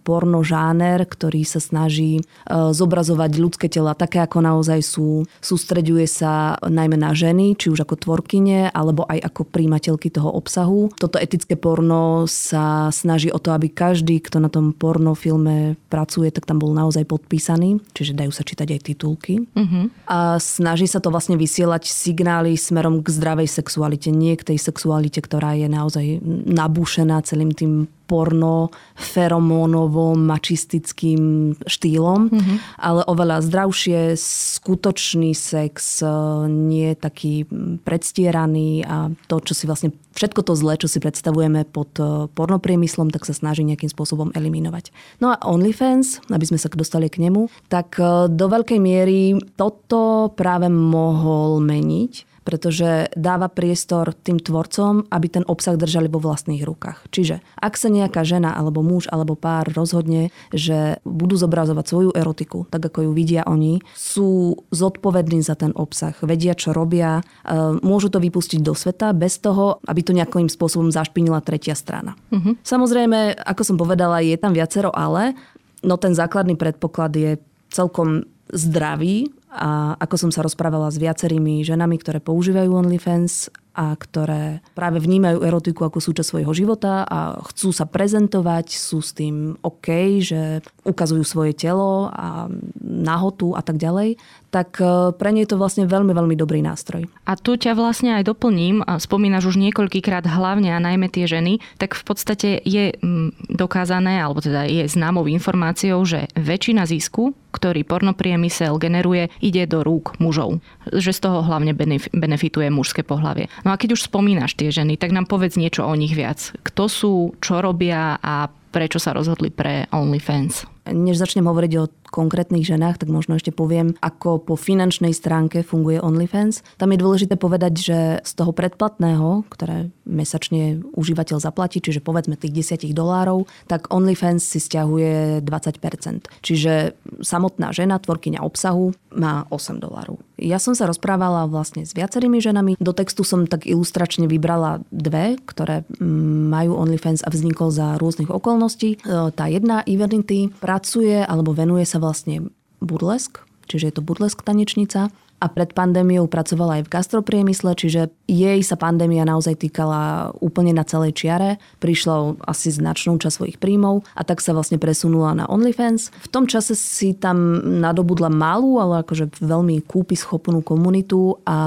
porno 0.04 0.44
žáner, 0.44 1.08
ktorý 1.08 1.48
sa 1.48 1.64
snaží 1.64 2.20
e, 2.20 2.24
zobrazovať 2.52 3.32
ľudské 3.40 3.68
tela 3.72 3.96
také, 3.96 4.20
ako 4.20 4.44
naozaj 4.44 4.80
sú. 4.84 5.24
Sústreďuje 5.40 6.06
sa 6.10 6.60
najmä 6.60 7.00
na 7.00 7.16
ženy, 7.16 7.56
či 7.56 7.72
už 7.72 7.88
ako 7.88 7.96
tvorkyne, 7.96 8.74
alebo 8.76 9.08
aj 9.08 9.24
ako 9.32 9.42
príjimateľky 9.48 10.12
toho 10.12 10.34
obsahu. 10.34 10.92
Toto 11.00 11.16
etické 11.22 11.56
porno 11.56 12.28
sa 12.28 12.92
snaží 12.92 13.32
o 13.32 13.40
to, 13.40 13.56
aby 13.56 13.72
každý, 13.72 14.20
kto 14.20 14.44
na 14.44 14.50
tom 14.52 14.76
pornofilme 14.76 15.80
pracuje, 15.88 16.17
pracuje, 16.18 16.34
tak 16.34 16.50
tam 16.50 16.58
bol 16.58 16.74
naozaj 16.74 17.06
podpísaný, 17.06 17.78
čiže 17.94 18.18
dajú 18.18 18.34
sa 18.34 18.42
čítať 18.42 18.74
aj 18.74 18.82
titulky. 18.82 19.46
Uh-huh. 19.54 19.94
A 20.10 20.42
snaží 20.42 20.90
sa 20.90 20.98
to 20.98 21.14
vlastne 21.14 21.38
vysielať 21.38 21.86
signály 21.86 22.58
smerom 22.58 23.06
k 23.06 23.14
zdravej 23.14 23.46
sexualite, 23.46 24.10
nie 24.10 24.34
k 24.34 24.50
tej 24.50 24.58
sexualite, 24.58 25.22
ktorá 25.22 25.54
je 25.54 25.70
naozaj 25.70 26.26
nabúšená 26.50 27.22
celým 27.22 27.54
tým 27.54 27.86
porno 28.08 28.72
feromónovo 28.96 30.16
mačistickým 30.16 31.54
štýlom, 31.68 32.32
mm-hmm. 32.32 32.58
ale 32.80 33.04
oveľa 33.06 33.44
zdravšie, 33.44 34.16
skutočný 34.18 35.36
sex, 35.36 36.00
e, 36.00 36.08
nie 36.48 36.96
taký 36.96 37.44
predstieraný 37.84 38.88
a 38.88 39.12
to, 39.28 39.44
čo 39.44 39.54
si 39.54 39.68
vlastne 39.68 39.92
všetko 40.18 40.42
to 40.42 40.54
zlé, 40.58 40.82
čo 40.82 40.90
si 40.90 40.98
predstavujeme 41.04 41.68
pod 41.70 41.92
e, 42.02 42.32
pornopriemyslom, 42.32 43.14
tak 43.14 43.28
sa 43.28 43.38
snaží 43.38 43.62
nejakým 43.68 43.92
spôsobom 43.92 44.34
eliminovať. 44.34 44.90
No 45.22 45.36
a 45.36 45.38
OnlyFans, 45.46 46.26
aby 46.32 46.46
sme 46.48 46.58
sa 46.58 46.72
dostali 46.74 47.12
k 47.12 47.22
nemu, 47.22 47.52
tak 47.70 48.00
e, 48.02 48.32
do 48.32 48.46
veľkej 48.50 48.80
miery 48.82 49.38
toto 49.60 50.34
práve 50.34 50.72
mohol 50.72 51.62
meniť 51.62 52.37
pretože 52.48 53.12
dáva 53.12 53.52
priestor 53.52 54.16
tým 54.16 54.40
tvorcom, 54.40 55.04
aby 55.12 55.28
ten 55.28 55.44
obsah 55.44 55.76
držali 55.76 56.08
vo 56.08 56.24
vlastných 56.24 56.64
rukách. 56.64 57.12
Čiže 57.12 57.44
ak 57.60 57.76
sa 57.76 57.92
nejaká 57.92 58.24
žena 58.24 58.56
alebo 58.56 58.80
muž 58.80 59.12
alebo 59.12 59.36
pár 59.36 59.68
rozhodne, 59.76 60.32
že 60.56 61.04
budú 61.04 61.36
zobrazovať 61.36 61.84
svoju 61.84 62.10
erotiku, 62.16 62.64
tak 62.72 62.88
ako 62.88 63.10
ju 63.10 63.12
vidia 63.12 63.44
oni, 63.44 63.84
sú 63.92 64.56
zodpovední 64.72 65.44
za 65.44 65.60
ten 65.60 65.76
obsah, 65.76 66.16
vedia, 66.24 66.56
čo 66.56 66.72
robia, 66.72 67.20
e, 67.20 67.84
môžu 67.84 68.08
to 68.08 68.24
vypustiť 68.24 68.64
do 68.64 68.72
sveta 68.72 69.12
bez 69.12 69.44
toho, 69.44 69.84
aby 69.84 70.00
to 70.00 70.16
nejakým 70.16 70.48
spôsobom 70.48 70.88
zašpinila 70.88 71.44
tretia 71.44 71.76
strana. 71.76 72.16
Uh-huh. 72.32 72.56
Samozrejme, 72.64 73.44
ako 73.44 73.62
som 73.68 73.76
povedala, 73.76 74.24
je 74.24 74.40
tam 74.40 74.56
viacero 74.56 74.96
ale, 74.96 75.36
no 75.84 76.00
ten 76.00 76.16
základný 76.16 76.56
predpoklad 76.56 77.12
je 77.12 77.32
celkom 77.68 78.24
zdravý 78.52 79.32
a 79.52 79.96
ako 79.98 80.28
som 80.28 80.32
sa 80.32 80.44
rozprávala 80.44 80.92
s 80.92 81.00
viacerými 81.02 81.64
ženami, 81.64 81.96
ktoré 81.98 82.20
používajú 82.20 82.70
OnlyFans 82.70 83.50
a 83.78 83.94
ktoré 83.94 84.66
práve 84.74 84.98
vnímajú 84.98 85.46
erotiku 85.46 85.86
ako 85.86 86.02
súčasť 86.02 86.30
svojho 86.34 86.54
života 86.58 87.06
a 87.06 87.38
chcú 87.54 87.70
sa 87.70 87.86
prezentovať, 87.86 88.74
sú 88.74 89.06
s 89.06 89.14
tým 89.14 89.54
OK, 89.62 90.18
že 90.18 90.66
ukazujú 90.82 91.22
svoje 91.22 91.54
telo 91.54 92.10
a 92.10 92.50
nahotu 92.82 93.54
a 93.54 93.62
tak 93.62 93.78
ďalej, 93.78 94.18
tak 94.50 94.80
e, 94.80 95.12
pre 95.16 95.30
nie 95.36 95.44
je 95.44 95.56
to 95.56 95.62
vlastne 95.62 95.86
veľmi, 95.86 96.16
veľmi 96.16 96.36
dobrý 96.40 96.64
nástroj. 96.64 97.08
A 97.28 97.36
tu 97.36 97.60
ťa 97.60 97.76
vlastne 97.76 98.16
aj 98.16 98.28
doplním, 98.28 98.84
a 98.84 99.00
spomínaš 99.00 99.52
už 99.52 99.60
niekoľkýkrát 99.60 100.24
hlavne 100.24 100.72
a 100.72 100.84
najmä 100.84 101.12
tie 101.12 101.28
ženy, 101.28 101.60
tak 101.76 101.94
v 101.94 102.04
podstate 102.04 102.50
je 102.64 102.96
mm, 102.96 103.52
dokázané, 103.52 104.24
alebo 104.24 104.40
teda 104.40 104.66
je 104.68 104.88
známou 104.88 105.28
informáciou, 105.28 106.00
že 106.08 106.32
väčšina 106.40 106.88
zisku, 106.88 107.36
ktorý 107.52 107.84
pornopriemysel 107.84 108.78
generuje, 108.78 109.34
ide 109.42 109.66
do 109.66 109.82
rúk 109.82 110.16
mužov. 110.22 110.62
Že 110.94 111.12
z 111.12 111.20
toho 111.20 111.40
hlavne 111.42 111.74
benefituje 112.14 112.70
mužské 112.70 113.02
pohlavie. 113.02 113.50
No 113.66 113.74
a 113.74 113.80
keď 113.80 113.98
už 113.98 114.08
spomínaš 114.08 114.54
tie 114.54 114.70
ženy, 114.70 114.96
tak 114.96 115.10
nám 115.10 115.26
povedz 115.26 115.58
niečo 115.58 115.84
o 115.84 115.94
nich 115.98 116.14
viac. 116.14 116.54
Kto 116.62 116.86
sú, 116.86 117.14
čo 117.42 117.60
robia 117.60 118.22
a 118.22 118.48
prečo 118.70 119.02
sa 119.02 119.16
rozhodli 119.16 119.50
pre 119.50 119.90
OnlyFans? 119.90 120.70
Než 120.94 121.18
začnem 121.18 121.50
hovoriť 121.50 121.72
o 121.82 121.90
konkrétnych 122.18 122.66
ženách, 122.66 123.06
tak 123.06 123.14
možno 123.14 123.38
ešte 123.38 123.54
poviem, 123.54 123.94
ako 124.02 124.42
po 124.42 124.58
finančnej 124.58 125.14
stránke 125.14 125.62
funguje 125.62 126.02
OnlyFans. 126.02 126.66
Tam 126.82 126.90
je 126.90 126.98
dôležité 126.98 127.38
povedať, 127.38 127.74
že 127.78 127.98
z 128.26 128.32
toho 128.34 128.50
predplatného, 128.50 129.46
ktoré 129.54 129.94
mesačne 130.10 130.82
užívateľ 130.98 131.38
zaplatí, 131.38 131.78
čiže 131.78 132.02
povedzme 132.02 132.34
tých 132.34 132.74
10 132.74 132.90
dolárov, 132.98 133.46
tak 133.70 133.94
OnlyFans 133.94 134.42
si 134.42 134.58
stiahuje 134.58 135.46
20%. 135.46 136.26
Čiže 136.42 136.98
samotná 137.22 137.70
žena, 137.70 138.02
tvorkyňa 138.02 138.42
obsahu, 138.42 138.98
má 139.14 139.46
8 139.54 139.78
dolárov. 139.78 140.18
Ja 140.38 140.62
som 140.62 140.78
sa 140.78 140.86
rozprávala 140.86 141.50
vlastne 141.50 141.82
s 141.82 141.98
viacerými 141.98 142.38
ženami. 142.38 142.78
Do 142.78 142.94
textu 142.94 143.26
som 143.26 143.50
tak 143.50 143.66
ilustračne 143.66 144.30
vybrala 144.30 144.86
dve, 144.94 145.42
ktoré 145.50 145.82
mm, 145.98 146.54
majú 146.54 146.78
OnlyFans 146.78 147.26
a 147.26 147.34
vznikol 147.34 147.74
za 147.74 147.98
rôznych 147.98 148.30
okolností. 148.30 149.02
E, 149.02 149.34
tá 149.34 149.50
jedna, 149.50 149.82
Evernity, 149.90 150.54
pracuje 150.62 151.26
alebo 151.26 151.58
venuje 151.58 151.90
sa 151.90 151.98
vlastne 152.08 152.56
burlesk, 152.80 153.44
čiže 153.68 153.92
je 153.92 153.94
to 154.00 154.02
burlesk 154.02 154.48
tanečnica. 154.48 155.12
A 155.38 155.46
pred 155.54 155.70
pandémiou 155.76 156.26
pracovala 156.26 156.82
aj 156.82 156.90
v 156.90 156.94
gastropriemysle, 156.98 157.78
čiže 157.78 158.10
jej 158.28 158.60
sa 158.60 158.76
pandémia 158.76 159.24
naozaj 159.24 159.56
týkala 159.56 160.36
úplne 160.44 160.76
na 160.76 160.84
celej 160.84 161.16
čiare. 161.16 161.64
Prišla 161.80 162.44
asi 162.44 162.76
značnú 162.76 163.16
časť 163.16 163.36
svojich 163.40 163.58
príjmov 163.58 164.04
a 164.14 164.28
tak 164.28 164.44
sa 164.44 164.52
vlastne 164.52 164.76
presunula 164.76 165.32
na 165.32 165.48
OnlyFans. 165.48 166.12
V 166.12 166.30
tom 166.30 166.44
čase 166.44 166.76
si 166.76 167.16
tam 167.16 167.64
nadobudla 167.80 168.28
malú, 168.28 168.84
ale 168.84 169.02
akože 169.08 169.40
veľmi 169.40 169.80
kúpy 169.88 170.20
schopnú 170.20 170.60
komunitu 170.60 171.40
a 171.48 171.58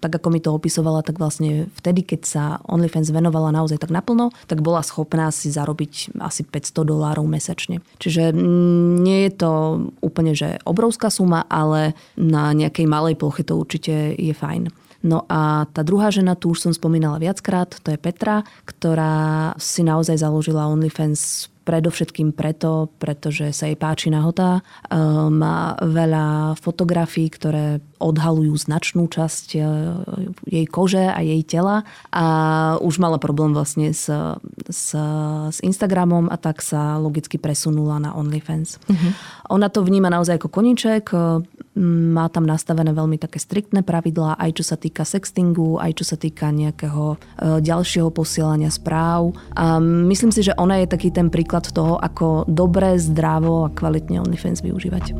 tak 0.00 0.14
ako 0.16 0.28
mi 0.30 0.40
to 0.40 0.54
opisovala, 0.54 1.02
tak 1.02 1.18
vlastne 1.20 1.66
vtedy, 1.76 2.06
keď 2.06 2.20
sa 2.24 2.42
OnlyFans 2.64 3.10
venovala 3.10 3.50
naozaj 3.50 3.82
tak 3.82 3.92
naplno, 3.92 4.30
tak 4.46 4.62
bola 4.62 4.80
schopná 4.80 5.28
si 5.34 5.50
zarobiť 5.50 6.16
asi 6.22 6.46
500 6.46 6.86
dolárov 6.86 7.26
mesačne. 7.26 7.82
Čiže 7.98 8.30
nie 9.04 9.28
je 9.28 9.32
to 9.36 9.52
úplne, 10.00 10.32
že 10.32 10.62
obrovská 10.64 11.10
suma, 11.10 11.44
ale 11.50 11.98
na 12.14 12.54
nejakej 12.54 12.86
malej 12.86 13.18
ploche 13.18 13.42
to 13.42 13.58
určite 13.58 14.14
je 14.14 14.32
fajn. 14.32 14.87
No 14.98 15.22
a 15.30 15.70
tá 15.70 15.86
druhá 15.86 16.10
žena, 16.10 16.34
tu 16.34 16.50
už 16.50 16.58
som 16.68 16.72
spomínala 16.74 17.22
viackrát, 17.22 17.70
to 17.70 17.94
je 17.94 17.98
Petra, 17.98 18.42
ktorá 18.66 19.54
si 19.54 19.86
naozaj 19.86 20.18
založila 20.18 20.66
OnlyFans 20.66 21.46
predovšetkým 21.68 22.32
preto, 22.32 22.88
pretože 22.96 23.52
sa 23.52 23.68
jej 23.68 23.76
páči 23.76 24.08
nahota. 24.08 24.64
Má 25.28 25.76
veľa 25.84 26.56
fotografií, 26.56 27.28
ktoré 27.28 27.84
odhalujú 28.00 28.56
značnú 28.56 29.10
časť 29.10 29.46
e, 29.52 29.60
jej 30.46 30.66
kože 30.70 31.02
a 31.02 31.18
jej 31.18 31.42
tela 31.42 31.82
a 32.14 32.24
už 32.78 33.02
mala 33.02 33.18
problém 33.18 33.50
vlastne 33.50 33.90
s, 33.90 34.06
s, 34.70 34.94
s 35.50 35.58
Instagramom 35.60 36.30
a 36.30 36.38
tak 36.38 36.62
sa 36.62 36.96
logicky 36.96 37.42
presunula 37.42 37.98
na 37.98 38.14
OnlyFans. 38.14 38.78
Uh-huh. 38.86 39.12
Ona 39.50 39.66
to 39.66 39.82
vníma 39.82 40.14
naozaj 40.14 40.38
ako 40.38 40.48
koníček, 40.48 41.10
má 41.78 42.26
tam 42.26 42.44
nastavené 42.44 42.90
veľmi 42.90 43.16
také 43.22 43.38
striktné 43.38 43.86
pravidlá, 43.86 44.34
aj 44.34 44.50
čo 44.58 44.64
sa 44.66 44.76
týka 44.76 45.06
sextingu, 45.06 45.78
aj 45.78 46.02
čo 46.02 46.04
sa 46.04 46.16
týka 46.18 46.50
nejakého 46.50 47.14
e, 47.14 47.16
ďalšieho 47.62 48.10
posielania 48.10 48.68
správ. 48.68 49.30
A 49.54 49.78
myslím 49.82 50.34
si, 50.34 50.42
že 50.42 50.58
ona 50.58 50.82
je 50.82 50.90
taký 50.90 51.14
ten 51.14 51.30
príklad 51.30 51.70
toho, 51.70 51.96
ako 52.02 52.50
dobre, 52.50 52.98
zdravo 52.98 53.70
a 53.70 53.72
kvalitne 53.72 54.18
OnlyFans 54.18 54.60
využívať. 54.66 55.14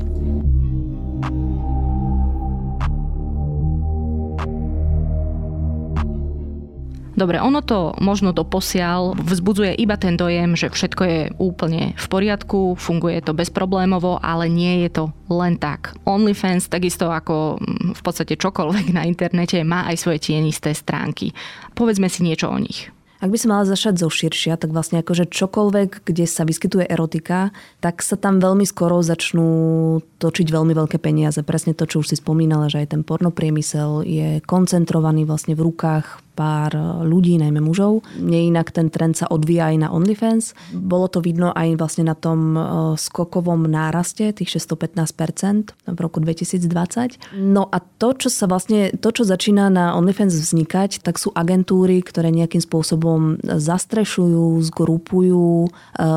Dobre, 7.19 7.43
ono 7.43 7.67
to 7.67 7.99
možno 7.99 8.31
doposiaľ 8.31 9.19
vzbudzuje 9.19 9.75
iba 9.75 9.99
ten 9.99 10.15
dojem, 10.15 10.55
že 10.55 10.71
všetko 10.71 11.03
je 11.03 11.21
úplne 11.43 11.99
v 11.99 12.07
poriadku, 12.07 12.79
funguje 12.79 13.19
to 13.27 13.35
bezproblémovo, 13.35 14.23
ale 14.23 14.47
nie 14.47 14.87
je 14.87 15.03
to 15.03 15.05
len 15.27 15.59
tak. 15.59 15.99
OnlyFans, 16.07 16.71
takisto 16.71 17.11
ako 17.11 17.59
mm, 17.59 17.99
v 17.99 18.03
podstate 18.07 18.39
čokoľvek 18.39 18.95
na 18.95 19.03
internete, 19.03 19.67
má 19.67 19.91
aj 19.91 19.99
svoje 19.99 20.31
tienisté 20.31 20.71
stránky. 20.79 21.35
Povedzme 21.75 22.07
si 22.07 22.23
niečo 22.23 22.55
o 22.55 22.59
nich. 22.63 22.87
Ak 23.19 23.35
by 23.35 23.39
som 23.43 23.51
mala 23.51 23.67
zašať 23.67 23.99
zo 23.99 24.07
širšia, 24.07 24.55
tak 24.63 24.71
vlastne 24.71 25.03
akože 25.03 25.27
čokoľvek, 25.27 26.07
kde 26.07 26.23
sa 26.31 26.47
vyskytuje 26.47 26.87
erotika, 26.87 27.51
tak 27.83 27.99
sa 27.99 28.15
tam 28.15 28.39
veľmi 28.39 28.63
skoro 28.63 29.03
začnú 29.03 29.51
točiť 30.19 30.51
veľmi 30.51 30.75
veľké 30.75 30.99
peniaze. 30.99 31.39
Presne 31.47 31.73
to, 31.73 31.87
čo 31.87 32.03
už 32.03 32.11
si 32.11 32.17
spomínala, 32.19 32.67
že 32.67 32.83
aj 32.83 32.99
ten 32.99 33.03
pornopriemysel 33.07 34.03
je 34.03 34.43
koncentrovaný 34.45 35.25
vlastne 35.25 35.55
v 35.55 35.71
rukách 35.71 36.29
pár 36.39 36.71
ľudí, 37.03 37.35
najmä 37.43 37.59
mužov. 37.59 38.07
Neinak 38.15 38.71
ten 38.71 38.95
trend 38.95 39.19
sa 39.19 39.27
odvíja 39.27 39.75
aj 39.75 39.77
na 39.83 39.89
OnlyFans. 39.91 40.55
Bolo 40.71 41.11
to 41.11 41.19
vidno 41.19 41.51
aj 41.51 41.75
vlastne 41.75 42.07
na 42.07 42.15
tom 42.15 42.55
e, 42.55 42.61
skokovom 42.95 43.67
náraste, 43.67 44.31
tých 44.31 44.55
615% 44.63 45.75
v 45.91 45.99
roku 45.99 46.23
2020. 46.23 47.43
No 47.43 47.67
a 47.67 47.83
to, 47.83 48.15
čo 48.15 48.31
sa 48.31 48.47
vlastne, 48.47 48.95
to, 48.95 49.11
čo 49.11 49.27
začína 49.27 49.67
na 49.67 49.99
OnlyFans 49.99 50.31
vznikať, 50.39 51.03
tak 51.03 51.19
sú 51.19 51.35
agentúry, 51.35 52.07
ktoré 52.07 52.31
nejakým 52.31 52.63
spôsobom 52.63 53.43
zastrešujú, 53.43 54.63
zgrupujú, 54.71 55.67
e, 55.67 55.71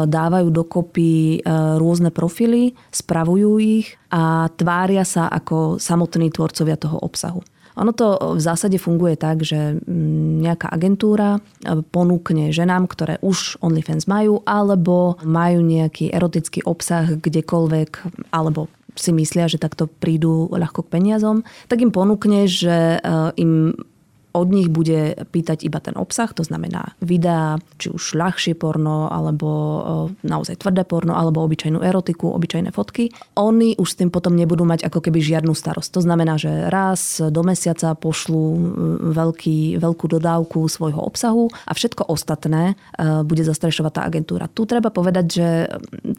dávajú 0.05 0.53
dokopy 0.53 1.41
e, 1.41 1.49
rôzne 1.81 2.13
profily, 2.13 2.77
spravujú 2.93 3.57
ich 3.57 3.90
a 4.11 4.51
tvária 4.53 5.07
sa 5.07 5.31
ako 5.31 5.79
samotní 5.79 6.31
tvorcovia 6.31 6.75
toho 6.75 6.99
obsahu. 6.99 7.41
Ono 7.79 7.95
to 7.95 8.35
v 8.35 8.41
zásade 8.43 8.75
funguje 8.75 9.15
tak, 9.15 9.47
že 9.47 9.79
mm, 9.79 10.43
nejaká 10.43 10.67
agentúra 10.67 11.39
e, 11.39 11.79
ponúkne 11.79 12.51
ženám, 12.51 12.91
ktoré 12.91 13.15
už 13.23 13.63
OnlyFans 13.63 14.11
majú, 14.11 14.43
alebo 14.43 15.15
majú 15.23 15.63
nejaký 15.63 16.11
erotický 16.11 16.67
obsah 16.67 17.15
kdekoľvek, 17.15 17.91
alebo 18.35 18.67
si 18.99 19.15
myslia, 19.15 19.47
že 19.47 19.55
takto 19.55 19.87
prídu 19.87 20.51
ľahko 20.51 20.83
k 20.83 20.99
peniazom, 20.99 21.47
tak 21.71 21.79
im 21.79 21.95
ponúkne, 21.95 22.43
že 22.43 22.99
e, 22.99 23.19
im 23.39 23.71
od 24.31 24.47
nich 24.49 24.71
bude 24.71 25.27
pýtať 25.29 25.67
iba 25.67 25.83
ten 25.83 25.95
obsah, 25.99 26.31
to 26.31 26.43
znamená 26.43 26.95
videá, 27.03 27.59
či 27.75 27.91
už 27.91 28.15
ľahšie 28.15 28.55
porno, 28.55 29.11
alebo 29.11 29.49
e, 29.49 29.79
naozaj 30.27 30.63
tvrdé 30.63 30.87
porno, 30.87 31.15
alebo 31.15 31.43
obyčajnú 31.43 31.83
erotiku, 31.83 32.31
obyčajné 32.31 32.71
fotky. 32.71 33.11
Oni 33.35 33.75
už 33.75 33.87
s 33.91 33.97
tým 33.99 34.09
potom 34.09 34.35
nebudú 34.35 34.63
mať 34.63 34.87
ako 34.87 35.03
keby 35.03 35.19
žiadnu 35.19 35.51
starosť. 35.51 35.89
To 35.95 36.01
znamená, 36.01 36.39
že 36.39 36.71
raz 36.71 37.19
do 37.19 37.41
mesiaca 37.43 37.91
pošlú 37.95 38.45
e, 38.55 38.59
veľký, 39.11 39.59
veľkú 39.77 40.05
dodávku 40.07 40.63
svojho 40.71 41.03
obsahu 41.03 41.51
a 41.67 41.71
všetko 41.75 42.07
ostatné 42.07 42.73
e, 42.73 43.23
bude 43.27 43.43
zastrešovať 43.43 43.91
tá 43.91 44.01
agentúra. 44.07 44.47
Tu 44.47 44.63
treba 44.63 44.89
povedať, 44.89 45.25
že 45.27 45.47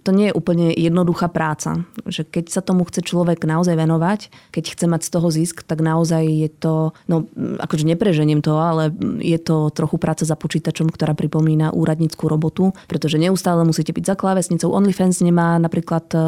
to 0.04 0.10
nie 0.12 0.28
je 0.28 0.36
úplne 0.36 0.70
jednoduchá 0.76 1.32
práca. 1.32 1.88
Že 2.04 2.28
keď 2.28 2.44
sa 2.52 2.60
tomu 2.60 2.84
chce 2.84 3.00
človek 3.00 3.44
naozaj 3.48 3.74
venovať, 3.74 4.52
keď 4.52 4.64
chce 4.76 4.86
mať 4.88 5.02
z 5.08 5.10
toho 5.10 5.28
zisk, 5.32 5.56
tak 5.64 5.80
naozaj 5.80 6.22
je 6.28 6.48
to, 6.52 6.92
no 7.08 7.24
akože 7.58 7.84
nepreženiem 8.02 8.42
to, 8.42 8.58
ale 8.58 8.90
je 9.22 9.38
to 9.38 9.70
trochu 9.70 9.94
práca 9.94 10.26
za 10.26 10.34
počítačom, 10.34 10.90
ktorá 10.90 11.14
pripomína 11.14 11.70
úradníckú 11.70 12.26
robotu, 12.26 12.74
pretože 12.90 13.14
neustále 13.14 13.62
musíte 13.62 13.94
byť 13.94 14.02
za 14.10 14.18
klávesnicou. 14.18 14.74
OnlyFans 14.74 15.22
nemá 15.22 15.54
napríklad 15.62 16.10
e, 16.10 16.18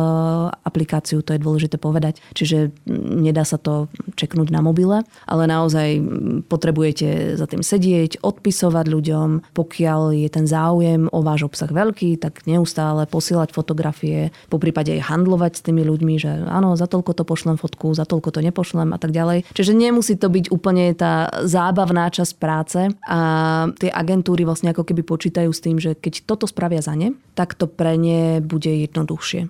aplikáciu, 0.54 1.26
to 1.26 1.34
je 1.34 1.42
dôležité 1.42 1.82
povedať, 1.82 2.22
čiže 2.38 2.70
nedá 2.86 3.42
sa 3.42 3.58
to 3.58 3.90
čeknúť 4.14 4.54
na 4.54 4.62
mobile, 4.62 5.02
ale 5.26 5.50
naozaj 5.50 5.98
potrebujete 6.46 7.34
za 7.34 7.50
tým 7.50 7.66
sedieť, 7.66 8.22
odpisovať 8.22 8.86
ľuďom, 8.86 9.28
pokiaľ 9.50 10.14
je 10.14 10.28
ten 10.30 10.46
záujem 10.46 11.10
o 11.10 11.18
váš 11.26 11.50
obsah 11.50 11.66
veľký, 11.66 12.22
tak 12.22 12.46
neustále 12.46 13.02
posielať 13.10 13.50
fotografie, 13.50 14.30
po 14.46 14.62
prípade 14.62 14.94
aj 14.94 15.10
handlovať 15.10 15.58
s 15.58 15.64
tými 15.66 15.82
ľuďmi, 15.82 16.14
že 16.22 16.30
áno, 16.46 16.78
za 16.78 16.86
toľko 16.86 17.18
to 17.18 17.26
pošlem 17.26 17.58
fotku, 17.58 17.90
za 17.98 18.06
toľko 18.06 18.30
to 18.30 18.40
nepošlem 18.46 18.94
a 18.94 18.98
tak 19.02 19.10
ďalej. 19.10 19.50
Čiže 19.50 19.74
nemusí 19.74 20.14
to 20.14 20.30
byť 20.30 20.54
úplne 20.54 20.94
tá 20.94 21.32
zá 21.42 21.63
zábavná 21.64 22.12
časť 22.12 22.34
práce 22.36 22.80
a 23.08 23.20
tie 23.80 23.88
agentúry 23.88 24.44
vlastne 24.44 24.76
ako 24.76 24.84
keby 24.84 25.00
počítajú 25.00 25.48
s 25.48 25.64
tým, 25.64 25.80
že 25.80 25.96
keď 25.96 26.28
toto 26.28 26.44
spravia 26.44 26.84
za 26.84 26.92
ne, 26.92 27.16
tak 27.32 27.56
to 27.56 27.64
pre 27.64 27.96
ne 27.96 28.44
bude 28.44 28.68
jednoduchšie. 28.68 29.40
E, 29.40 29.48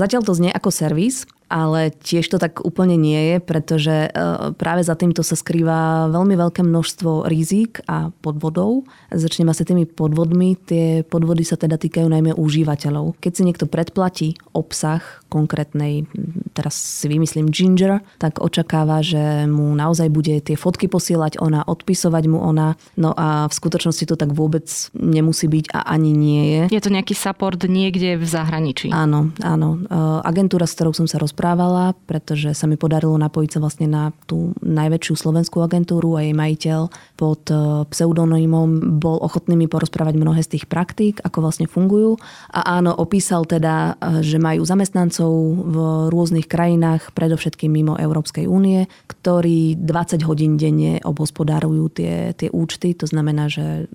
zatiaľ 0.00 0.24
to 0.24 0.32
znie 0.32 0.48
ako 0.48 0.72
servis, 0.72 1.28
ale 1.52 1.92
tiež 1.92 2.24
to 2.32 2.40
tak 2.40 2.64
úplne 2.64 2.96
nie 2.96 3.36
je, 3.36 3.36
pretože 3.44 4.08
e, 4.08 4.10
práve 4.56 4.80
za 4.80 4.96
týmto 4.96 5.20
sa 5.20 5.36
skrýva 5.36 6.08
veľmi 6.08 6.32
veľké 6.32 6.64
množstvo 6.64 7.28
rizík 7.28 7.84
a 7.84 8.08
podvodov. 8.24 8.88
Začnem 9.12 9.52
asi 9.52 9.68
tými 9.68 9.84
podvodmi. 9.84 10.56
Tie 10.56 11.04
podvody 11.04 11.44
sa 11.44 11.60
teda 11.60 11.76
týkajú 11.76 12.08
najmä 12.08 12.32
užívateľov. 12.32 13.20
Keď 13.20 13.32
si 13.36 13.42
niekto 13.44 13.68
predplatí 13.68 14.40
obsah 14.56 15.04
konkrétnej, 15.28 16.08
teraz 16.56 16.72
si 16.76 17.12
vymyslím 17.12 17.52
Ginger, 17.52 18.00
tak 18.16 18.40
očakáva, 18.40 19.04
že 19.04 19.44
mu 19.44 19.76
naozaj 19.76 20.08
bude 20.08 20.40
tie 20.40 20.56
fotky 20.56 20.88
posielať 20.88 21.36
ona, 21.36 21.68
odpisovať 21.68 22.24
mu 22.32 22.40
ona. 22.40 22.80
No 22.96 23.12
a 23.12 23.48
v 23.48 23.52
skutočnosti 23.52 24.08
to 24.08 24.16
tak 24.16 24.32
vôbec 24.32 24.68
nemusí 24.96 25.52
byť 25.52 25.72
a 25.76 25.84
ani 25.84 26.16
nie 26.16 26.42
je. 26.48 26.62
Je 26.72 26.82
to 26.84 26.88
nejaký 26.92 27.12
support 27.12 27.60
niekde 27.64 28.16
v 28.16 28.24
zahraničí? 28.24 28.88
Áno, 28.88 29.32
áno. 29.44 29.80
E, 29.84 30.00
agentúra, 30.24 30.64
s 30.64 30.76
ktorou 30.76 30.96
som 30.96 31.04
sa 31.04 31.20
rozprával, 31.20 31.41
rozprávala, 31.42 31.98
pretože 32.06 32.54
sa 32.54 32.70
mi 32.70 32.78
podarilo 32.78 33.18
napojiť 33.18 33.50
sa 33.50 33.58
vlastne 33.58 33.90
na 33.90 34.14
tú 34.30 34.54
najväčšiu 34.62 35.14
slovenskú 35.18 35.58
agentúru 35.58 36.14
a 36.14 36.22
jej 36.22 36.38
majiteľ 36.38 36.80
pod 37.18 37.50
e, 37.50 37.82
pseudonymom 37.90 39.02
bol 39.02 39.18
ochotný 39.18 39.58
mi 39.58 39.66
porozprávať 39.66 40.22
mnohé 40.22 40.46
z 40.46 40.54
tých 40.54 40.70
praktík, 40.70 41.18
ako 41.26 41.42
vlastne 41.42 41.66
fungujú. 41.66 42.14
A 42.54 42.78
áno, 42.78 42.94
opísal 42.94 43.42
teda, 43.42 43.98
e, 43.98 44.22
že 44.22 44.38
majú 44.38 44.62
zamestnancov 44.62 45.34
v 45.66 45.76
rôznych 46.14 46.46
krajinách, 46.46 47.10
predovšetkým 47.10 47.74
mimo 47.74 47.98
Európskej 47.98 48.46
únie, 48.46 48.86
ktorí 49.10 49.82
20 49.82 50.22
hodín 50.22 50.54
denne 50.54 51.02
obhospodárujú 51.02 51.90
tie, 51.90 52.38
tie 52.38 52.54
účty. 52.54 52.94
To 53.02 53.10
znamená, 53.10 53.50
že 53.50 53.90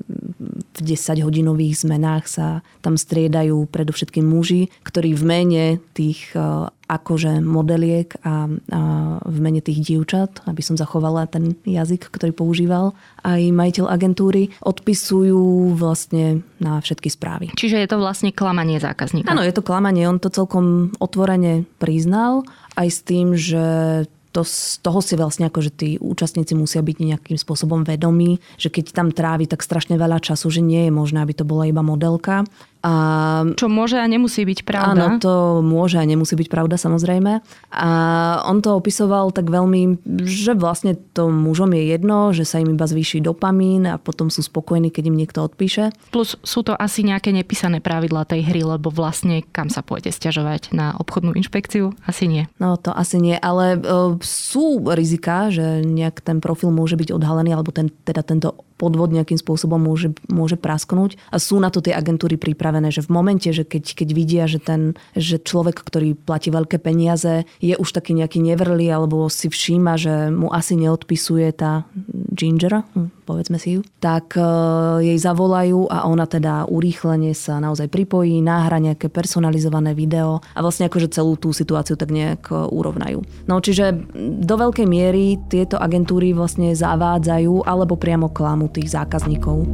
v 0.78 0.94
10-hodinových 0.94 1.84
zmenách 1.84 2.26
sa 2.30 2.48
tam 2.86 2.96
striedajú 2.96 3.66
predovšetkým 3.68 4.24
muži, 4.24 4.70
ktorí 4.86 5.18
v 5.18 5.24
mene 5.26 5.66
tých 5.98 6.32
e, 6.38 6.70
akože 6.88 7.44
modeliek 7.44 8.16
a, 8.24 8.48
a 8.48 8.82
v 9.22 9.38
mene 9.44 9.60
tých 9.60 9.84
dievčat, 9.84 10.48
aby 10.48 10.62
som 10.64 10.80
zachovala 10.80 11.28
ten 11.28 11.58
jazyk, 11.68 12.08
ktorý 12.08 12.32
používal, 12.32 12.96
aj 13.28 13.42
majiteľ 13.52 13.86
agentúry 13.92 14.56
odpisujú 14.64 15.76
vlastne 15.76 16.48
na 16.64 16.80
všetky 16.80 17.12
správy. 17.12 17.46
Čiže 17.58 17.84
je 17.84 17.90
to 17.90 18.00
vlastne 18.00 18.32
klamanie 18.32 18.80
zákazníka. 18.80 19.28
Áno, 19.28 19.44
je 19.44 19.52
to 19.52 19.66
klamanie. 19.66 20.08
On 20.08 20.22
to 20.22 20.32
celkom 20.32 20.96
otvorene 21.04 21.68
priznal 21.82 22.48
aj 22.78 22.88
s 22.88 23.00
tým, 23.04 23.34
že 23.36 23.66
to, 24.38 24.46
z 24.46 24.78
toho 24.86 25.02
si 25.02 25.18
vlastne 25.18 25.50
ako, 25.50 25.66
že 25.66 25.72
tí 25.74 25.90
účastníci 25.98 26.54
musia 26.54 26.86
byť 26.86 26.98
nejakým 27.02 27.42
spôsobom 27.42 27.82
vedomí, 27.82 28.38
že 28.62 28.70
keď 28.70 28.94
tam 28.94 29.10
trávi 29.10 29.50
tak 29.50 29.66
strašne 29.66 29.98
veľa 29.98 30.22
času, 30.22 30.54
že 30.54 30.62
nie 30.62 30.86
je 30.86 30.92
možné, 30.94 31.26
aby 31.26 31.34
to 31.34 31.42
bola 31.42 31.66
iba 31.66 31.82
modelka 31.82 32.46
a, 32.88 32.92
Čo 33.60 33.68
môže 33.68 34.00
a 34.00 34.08
nemusí 34.08 34.48
byť 34.48 34.64
pravda. 34.64 34.96
Áno, 34.96 35.20
to 35.20 35.60
môže 35.60 36.00
a 36.00 36.08
nemusí 36.08 36.40
byť 36.40 36.48
pravda 36.48 36.80
samozrejme. 36.80 37.44
A 37.76 37.92
on 38.48 38.64
to 38.64 38.80
opisoval 38.80 39.36
tak 39.36 39.52
veľmi, 39.52 40.08
že 40.24 40.56
vlastne 40.56 40.96
to 41.12 41.28
mužom 41.28 41.76
je 41.76 41.84
jedno, 41.92 42.32
že 42.32 42.48
sa 42.48 42.64
im 42.64 42.72
iba 42.72 42.88
zvýši 42.88 43.20
dopamín 43.20 43.84
a 43.92 44.00
potom 44.00 44.32
sú 44.32 44.40
spokojní, 44.40 44.88
keď 44.88 45.04
im 45.12 45.20
niekto 45.20 45.44
odpíše. 45.44 45.92
Plus 46.16 46.40
sú 46.48 46.64
to 46.64 46.80
asi 46.80 47.04
nejaké 47.04 47.36
nepísané 47.36 47.84
pravidlá 47.84 48.24
tej 48.24 48.48
hry, 48.48 48.64
lebo 48.64 48.88
vlastne 48.88 49.44
kam 49.52 49.68
sa 49.68 49.84
pôjde 49.84 50.16
stiažovať 50.16 50.72
na 50.72 50.96
obchodnú 50.96 51.36
inšpekciu? 51.36 51.92
Asi 52.08 52.32
nie. 52.32 52.48
No 52.56 52.80
to 52.80 52.96
asi 52.96 53.20
nie, 53.20 53.36
ale 53.36 53.76
e, 53.76 53.80
sú 54.24 54.80
rizika, 54.96 55.52
že 55.52 55.84
nejak 55.84 56.24
ten 56.24 56.40
profil 56.40 56.72
môže 56.72 56.96
byť 56.96 57.12
odhalený, 57.12 57.52
alebo 57.52 57.76
ten, 57.76 57.92
teda 57.92 58.24
tento 58.24 58.64
podvod 58.78 59.10
nejakým 59.12 59.42
spôsobom 59.42 59.82
môže, 59.82 60.14
môže 60.30 60.56
prasknúť. 60.56 61.18
A 61.34 61.42
sú 61.42 61.58
na 61.58 61.74
to 61.74 61.82
tie 61.82 61.98
agentúry 61.98 62.38
pripravené, 62.38 62.94
že 62.94 63.02
v 63.02 63.12
momente, 63.12 63.50
že 63.50 63.66
keď, 63.66 63.98
keď 63.98 64.10
vidia, 64.14 64.46
že, 64.46 64.62
ten, 64.62 64.94
že 65.18 65.42
človek, 65.42 65.82
ktorý 65.82 66.14
platí 66.14 66.54
veľké 66.54 66.78
peniaze, 66.78 67.50
je 67.58 67.74
už 67.74 67.90
taký 67.90 68.14
nejaký 68.14 68.40
nevrlý 68.40 68.88
alebo 68.94 69.28
si 69.28 69.50
všíma, 69.50 69.94
že 69.98 70.14
mu 70.30 70.54
asi 70.54 70.78
neodpisuje 70.78 71.50
tá 71.58 71.90
Ginger, 72.38 72.86
hm, 72.94 73.26
povedzme 73.26 73.58
si 73.58 73.76
ju, 73.76 73.82
tak 73.98 74.38
e, 74.38 74.46
jej 75.02 75.18
zavolajú 75.18 75.90
a 75.90 76.06
ona 76.06 76.30
teda 76.30 76.70
urýchlene 76.70 77.34
sa 77.34 77.58
naozaj 77.58 77.90
pripojí, 77.90 78.40
náhra 78.40 78.78
nejaké 78.78 79.10
personalizované 79.10 79.98
video 79.98 80.40
a 80.54 80.60
vlastne 80.62 80.86
akože 80.86 81.10
celú 81.10 81.34
tú 81.36 81.50
situáciu 81.52 81.98
tak 81.98 82.14
nejak 82.14 82.54
e, 82.54 82.56
urovnajú. 82.70 83.26
No 83.50 83.58
čiže 83.60 83.92
do 84.46 84.56
veľkej 84.56 84.86
miery 84.86 85.42
tieto 85.50 85.82
agentúry 85.82 86.32
vlastne 86.38 86.78
zavádzajú 86.78 87.66
alebo 87.66 87.98
priamo 87.98 88.30
klamú 88.30 88.67
tých 88.72 88.92
zákazníkov. 88.92 89.66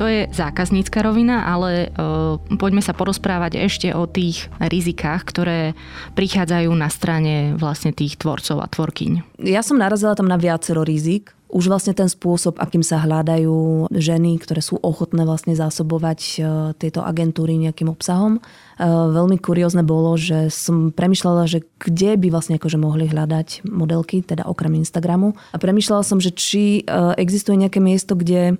To 0.00 0.08
je 0.08 0.32
zákaznícka 0.32 1.04
rovina, 1.04 1.44
ale 1.44 1.92
uh, 1.92 2.40
poďme 2.56 2.80
sa 2.80 2.96
porozprávať 2.96 3.60
ešte 3.60 3.92
o 3.92 4.08
tých 4.08 4.48
rizikách, 4.56 5.28
ktoré 5.28 5.76
prichádzajú 6.16 6.72
na 6.72 6.88
strane 6.88 7.52
vlastne 7.60 7.92
tých 7.92 8.16
tvorcov 8.16 8.64
a 8.64 8.66
tvorkyň. 8.72 9.44
Ja 9.44 9.60
som 9.60 9.76
narazila 9.76 10.16
tam 10.16 10.24
na 10.24 10.40
viacero 10.40 10.88
rizik 10.88 11.36
už 11.50 11.66
vlastne 11.66 11.92
ten 11.92 12.06
spôsob, 12.06 12.62
akým 12.62 12.80
sa 12.86 13.02
hľadajú 13.02 13.90
ženy, 13.90 14.38
ktoré 14.38 14.62
sú 14.62 14.78
ochotné 14.78 15.26
vlastne 15.26 15.58
zásobovať 15.58 16.20
e, 16.22 16.34
tieto 16.78 17.02
agentúry 17.02 17.58
nejakým 17.58 17.90
obsahom. 17.90 18.38
E, 18.80 18.88
veľmi 18.88 19.36
kuriózne 19.36 19.84
bolo, 19.84 20.16
že 20.16 20.48
som 20.48 20.88
premyšľala, 20.88 21.44
že 21.44 21.68
kde 21.76 22.16
by 22.16 22.32
vlastne 22.32 22.56
akože 22.56 22.80
mohli 22.80 23.04
hľadať 23.04 23.68
modelky, 23.68 24.24
teda 24.24 24.48
okrem 24.48 24.80
Instagramu. 24.80 25.36
A 25.52 25.60
premyšľala 25.60 26.00
som, 26.00 26.16
že 26.16 26.32
či 26.32 26.80
e, 26.80 26.96
existuje 27.20 27.60
nejaké 27.60 27.78
miesto, 27.82 28.16
kde 28.16 28.56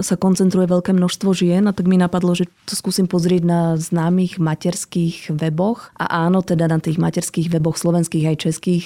sa 0.00 0.16
koncentruje 0.16 0.66
veľké 0.66 0.96
množstvo 0.96 1.30
žien 1.36 1.68
a 1.68 1.76
tak 1.76 1.86
mi 1.86 2.00
napadlo, 2.00 2.32
že 2.32 2.48
to 2.66 2.74
skúsim 2.74 3.04
pozrieť 3.06 3.42
na 3.44 3.60
známych 3.76 4.40
materských 4.40 5.30
weboch. 5.30 5.92
A 6.00 6.26
áno, 6.26 6.40
teda 6.40 6.66
na 6.66 6.80
tých 6.80 6.96
materských 6.98 7.52
weboch 7.52 7.76
slovenských 7.76 8.24
aj 8.34 8.36
českých 8.40 8.84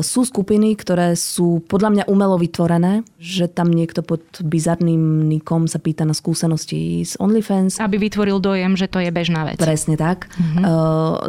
sú 0.00 0.20
skupiny, 0.22 0.78
ktoré 0.78 1.18
sú 1.18 1.60
podľa 1.66 1.90
mňa 1.92 2.04
umelo 2.08 2.38
vytvorené 2.38 3.02
že 3.26 3.50
tam 3.50 3.74
niekto 3.74 4.06
pod 4.06 4.22
bizarným 4.38 5.26
nikom 5.26 5.66
sa 5.66 5.82
pýta 5.82 6.06
na 6.06 6.14
skúsenosti 6.14 7.02
z 7.02 7.18
OnlyFans. 7.18 7.82
Aby 7.82 8.06
vytvoril 8.06 8.38
dojem, 8.38 8.78
že 8.78 8.86
to 8.86 9.02
je 9.02 9.10
bežná 9.10 9.42
vec. 9.42 9.58
Presne 9.58 9.98
tak. 9.98 10.05
Mm-hmm. 10.14 10.62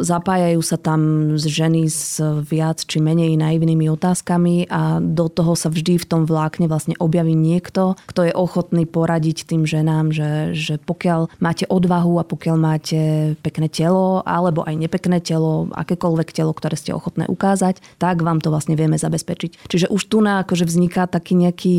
Zapájajú 0.06 0.60
sa 0.62 0.78
tam 0.78 1.34
ženy 1.34 1.90
s 1.90 2.22
viac 2.46 2.86
či 2.86 3.02
menej 3.02 3.34
naivnými 3.34 3.90
otázkami 3.90 4.70
a 4.70 5.02
do 5.02 5.26
toho 5.26 5.58
sa 5.58 5.66
vždy 5.66 5.98
v 5.98 6.06
tom 6.06 6.22
vlákne 6.22 6.70
vlastne 6.70 6.94
objaví 7.02 7.34
niekto, 7.34 7.98
kto 8.06 8.30
je 8.30 8.32
ochotný 8.36 8.86
poradiť 8.86 9.50
tým 9.50 9.66
ženám, 9.66 10.14
že, 10.14 10.54
že 10.54 10.74
pokiaľ 10.78 11.34
máte 11.42 11.66
odvahu 11.66 12.22
a 12.22 12.28
pokiaľ 12.28 12.56
máte 12.60 13.00
pekné 13.42 13.66
telo 13.66 14.22
alebo 14.22 14.62
aj 14.62 14.78
nepekné 14.78 15.18
telo, 15.18 15.66
akékoľvek 15.74 16.30
telo, 16.30 16.54
ktoré 16.54 16.78
ste 16.78 16.94
ochotné 16.94 17.26
ukázať, 17.26 17.80
tak 17.98 18.22
vám 18.22 18.38
to 18.38 18.54
vlastne 18.54 18.78
vieme 18.78 19.00
zabezpečiť. 19.00 19.66
Čiže 19.66 19.90
už 19.90 20.02
tu 20.06 20.20
na 20.20 20.44
akože 20.44 20.68
vzniká 20.68 21.08
taký 21.08 21.34
nejaký 21.34 21.74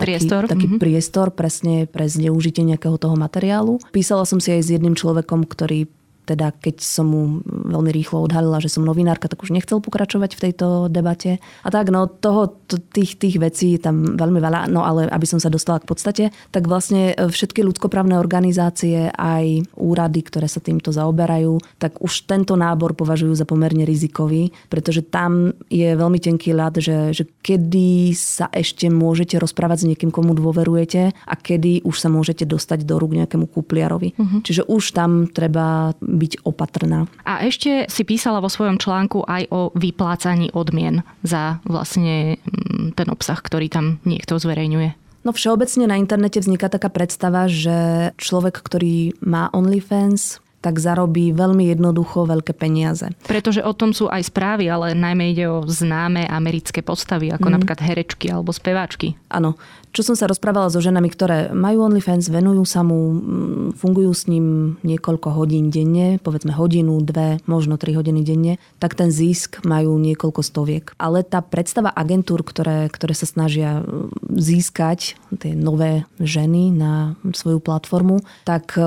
priestor. 0.00 0.48
Taký, 0.48 0.52
taký 0.56 0.66
mm-hmm. 0.66 0.80
priestor 0.80 1.28
presne 1.28 1.84
pre 1.84 2.08
zneužitie 2.08 2.64
nejakého 2.64 2.96
toho 2.96 3.20
materiálu. 3.20 3.76
Písala 3.92 4.24
som 4.24 4.40
si 4.40 4.48
aj 4.48 4.64
s 4.64 4.72
jedným 4.72 4.96
človekom, 4.96 5.44
ktorý 5.44 5.92
teda 6.24 6.52
keď 6.54 6.82
som 6.82 7.06
mu 7.10 7.22
veľmi 7.46 7.90
rýchlo 7.90 8.22
odhalila, 8.24 8.62
že 8.62 8.70
som 8.70 8.86
novinárka, 8.86 9.26
tak 9.26 9.42
už 9.42 9.54
nechcel 9.54 9.82
pokračovať 9.82 10.36
v 10.36 10.42
tejto 10.48 10.66
debate. 10.92 11.42
A 11.64 11.68
tak, 11.68 11.90
no 11.90 12.06
toho, 12.06 12.60
tých, 12.94 13.18
tých 13.18 13.36
vecí 13.42 13.76
tam 13.80 14.14
veľmi 14.14 14.38
veľa, 14.38 14.70
no 14.70 14.86
ale 14.86 15.10
aby 15.10 15.26
som 15.26 15.42
sa 15.42 15.50
dostala 15.50 15.82
k 15.82 15.88
podstate, 15.88 16.24
tak 16.54 16.70
vlastne 16.70 17.14
e, 17.14 17.28
všetky 17.28 17.64
ľudskoprávne 17.66 18.14
organizácie, 18.18 19.10
aj 19.10 19.66
úrady, 19.74 20.20
ktoré 20.22 20.46
sa 20.46 20.62
týmto 20.62 20.94
zaoberajú, 20.94 21.58
tak 21.82 21.98
už 21.98 22.28
tento 22.28 22.54
nábor 22.54 22.94
považujú 22.94 23.34
za 23.34 23.48
pomerne 23.48 23.82
rizikový, 23.82 24.54
pretože 24.70 25.02
tam 25.06 25.50
je 25.66 25.96
veľmi 25.96 26.18
tenký 26.22 26.54
ľad, 26.54 26.78
že, 26.78 27.10
že 27.10 27.24
kedy 27.42 28.14
sa 28.14 28.46
ešte 28.52 28.86
môžete 28.86 29.40
rozprávať 29.40 29.84
s 29.84 29.88
niekým, 29.94 30.10
komu 30.14 30.36
dôverujete 30.36 31.10
a 31.12 31.34
kedy 31.34 31.82
už 31.82 31.96
sa 31.96 32.08
môžete 32.12 32.46
dostať 32.46 32.84
do 32.86 33.00
rúk 33.00 33.16
nejakému 33.16 33.46
kúpliarovi. 33.50 34.14
Uh-huh. 34.14 34.40
Čiže 34.44 34.68
už 34.68 34.94
tam 34.94 35.26
treba 35.30 35.96
byť 36.20 36.44
opatrná. 36.44 37.08
A 37.24 37.40
ešte 37.48 37.88
si 37.88 38.04
písala 38.04 38.44
vo 38.44 38.52
svojom 38.52 38.76
článku 38.76 39.24
aj 39.24 39.48
o 39.48 39.72
vyplácaní 39.72 40.52
odmien 40.52 41.00
za 41.24 41.64
vlastne 41.64 42.36
mm, 42.44 42.92
ten 43.00 43.08
obsah, 43.08 43.40
ktorý 43.40 43.72
tam 43.72 43.96
niekto 44.04 44.36
zverejňuje. 44.36 45.00
No 45.20 45.36
všeobecne 45.36 45.84
na 45.84 46.00
internete 46.00 46.40
vzniká 46.40 46.72
taká 46.72 46.88
predstava, 46.88 47.44
že 47.44 48.10
človek, 48.16 48.60
ktorý 48.60 49.20
má 49.20 49.52
OnlyFans, 49.52 50.40
tak 50.60 50.76
zarobí 50.76 51.32
veľmi 51.32 51.72
jednoducho 51.72 52.28
veľké 52.28 52.52
peniaze. 52.52 53.08
Pretože 53.24 53.64
o 53.64 53.72
tom 53.72 53.96
sú 53.96 54.12
aj 54.12 54.28
správy, 54.28 54.68
ale 54.68 54.92
najmä 54.92 55.32
ide 55.32 55.48
o 55.48 55.64
známe 55.64 56.28
americké 56.28 56.84
postavy, 56.84 57.32
ako 57.32 57.48
mm. 57.48 57.52
napríklad 57.56 57.80
herečky 57.80 58.28
alebo 58.28 58.52
speváčky. 58.52 59.16
Áno. 59.32 59.56
Čo 59.90 60.06
som 60.06 60.14
sa 60.14 60.30
rozprávala 60.30 60.70
so 60.70 60.78
ženami, 60.78 61.10
ktoré 61.10 61.50
majú 61.50 61.82
OnlyFans, 61.82 62.30
venujú 62.30 62.62
sa 62.62 62.86
mu, 62.86 63.10
mm, 63.10 63.74
fungujú 63.74 64.14
s 64.14 64.30
ním 64.30 64.78
niekoľko 64.86 65.34
hodín 65.34 65.74
denne, 65.74 66.22
povedzme 66.22 66.54
hodinu, 66.54 67.02
dve, 67.02 67.42
možno 67.50 67.74
tri 67.74 67.98
hodiny 67.98 68.22
denne, 68.22 68.62
tak 68.78 68.94
ten 68.94 69.10
zisk 69.10 69.66
majú 69.66 69.98
niekoľko 69.98 70.46
stoviek. 70.46 70.94
Ale 70.94 71.26
tá 71.26 71.42
predstava 71.42 71.90
agentúr, 71.90 72.46
ktoré, 72.46 72.86
ktoré 72.86 73.18
sa 73.18 73.26
snažia 73.26 73.82
mm, 73.82 74.30
získať 74.38 75.18
tie 75.42 75.58
nové 75.58 76.06
ženy 76.22 76.70
na 76.70 77.18
svoju 77.34 77.58
platformu, 77.58 78.22
tak 78.46 78.78
e, 78.78 78.82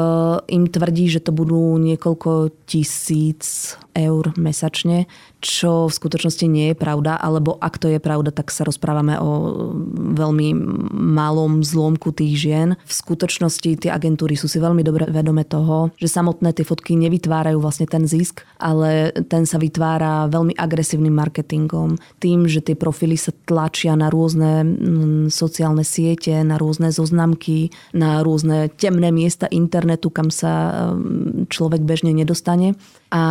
im 0.55 0.71
tvrdí, 0.71 1.11
že 1.11 1.19
to 1.19 1.35
budú 1.35 1.62
niekoľko 1.79 2.63
tisíc 2.67 3.75
eur 3.93 4.33
mesačne, 4.35 5.05
čo 5.43 5.85
v 5.85 5.93
skutočnosti 5.93 6.45
nie 6.49 6.71
je 6.71 6.75
pravda, 6.77 7.19
alebo 7.19 7.59
ak 7.59 7.77
to 7.77 7.91
je 7.91 7.99
pravda, 8.01 8.33
tak 8.33 8.49
sa 8.49 8.65
rozprávame 8.65 9.19
o 9.19 9.29
veľmi 10.15 10.55
malom 10.93 11.61
zlomku 11.61 12.15
tých 12.15 12.33
žien. 12.39 12.69
V 12.87 12.93
skutočnosti 12.93 13.85
tie 13.85 13.91
agentúry 13.91 14.33
sú 14.39 14.47
si 14.49 14.57
veľmi 14.57 14.81
dobre 14.81 15.05
vedome 15.11 15.45
toho, 15.45 15.93
že 15.99 16.09
samotné 16.09 16.55
tie 16.55 16.65
fotky 16.65 16.95
nevytvárajú 16.97 17.59
vlastne 17.59 17.85
ten 17.85 18.07
zisk, 18.07 18.41
ale 18.57 19.13
ten 19.29 19.45
sa 19.45 19.59
vytvára 19.59 20.31
veľmi 20.31 20.57
agresívnym 20.57 21.13
marketingom. 21.13 21.99
Tým, 22.17 22.49
že 22.49 22.63
tie 22.63 22.79
profily 22.79 23.19
sa 23.19 23.35
tlačia 23.45 23.93
na 23.93 24.07
rôzne 24.09 24.63
mm, 24.63 25.27
sociálne 25.29 25.85
siete, 25.85 26.33
na 26.41 26.57
rôzne 26.57 26.89
zoznamky, 26.89 27.69
na 27.93 28.23
rôzne 28.25 28.71
temné 28.73 29.11
miesta 29.11 29.45
internetu, 29.51 30.09
kam 30.09 30.33
sa 30.33 30.87
mm, 30.95 31.51
človek 31.53 31.85
bežne 31.85 32.09
nedostane 32.09 32.73
a 33.13 33.23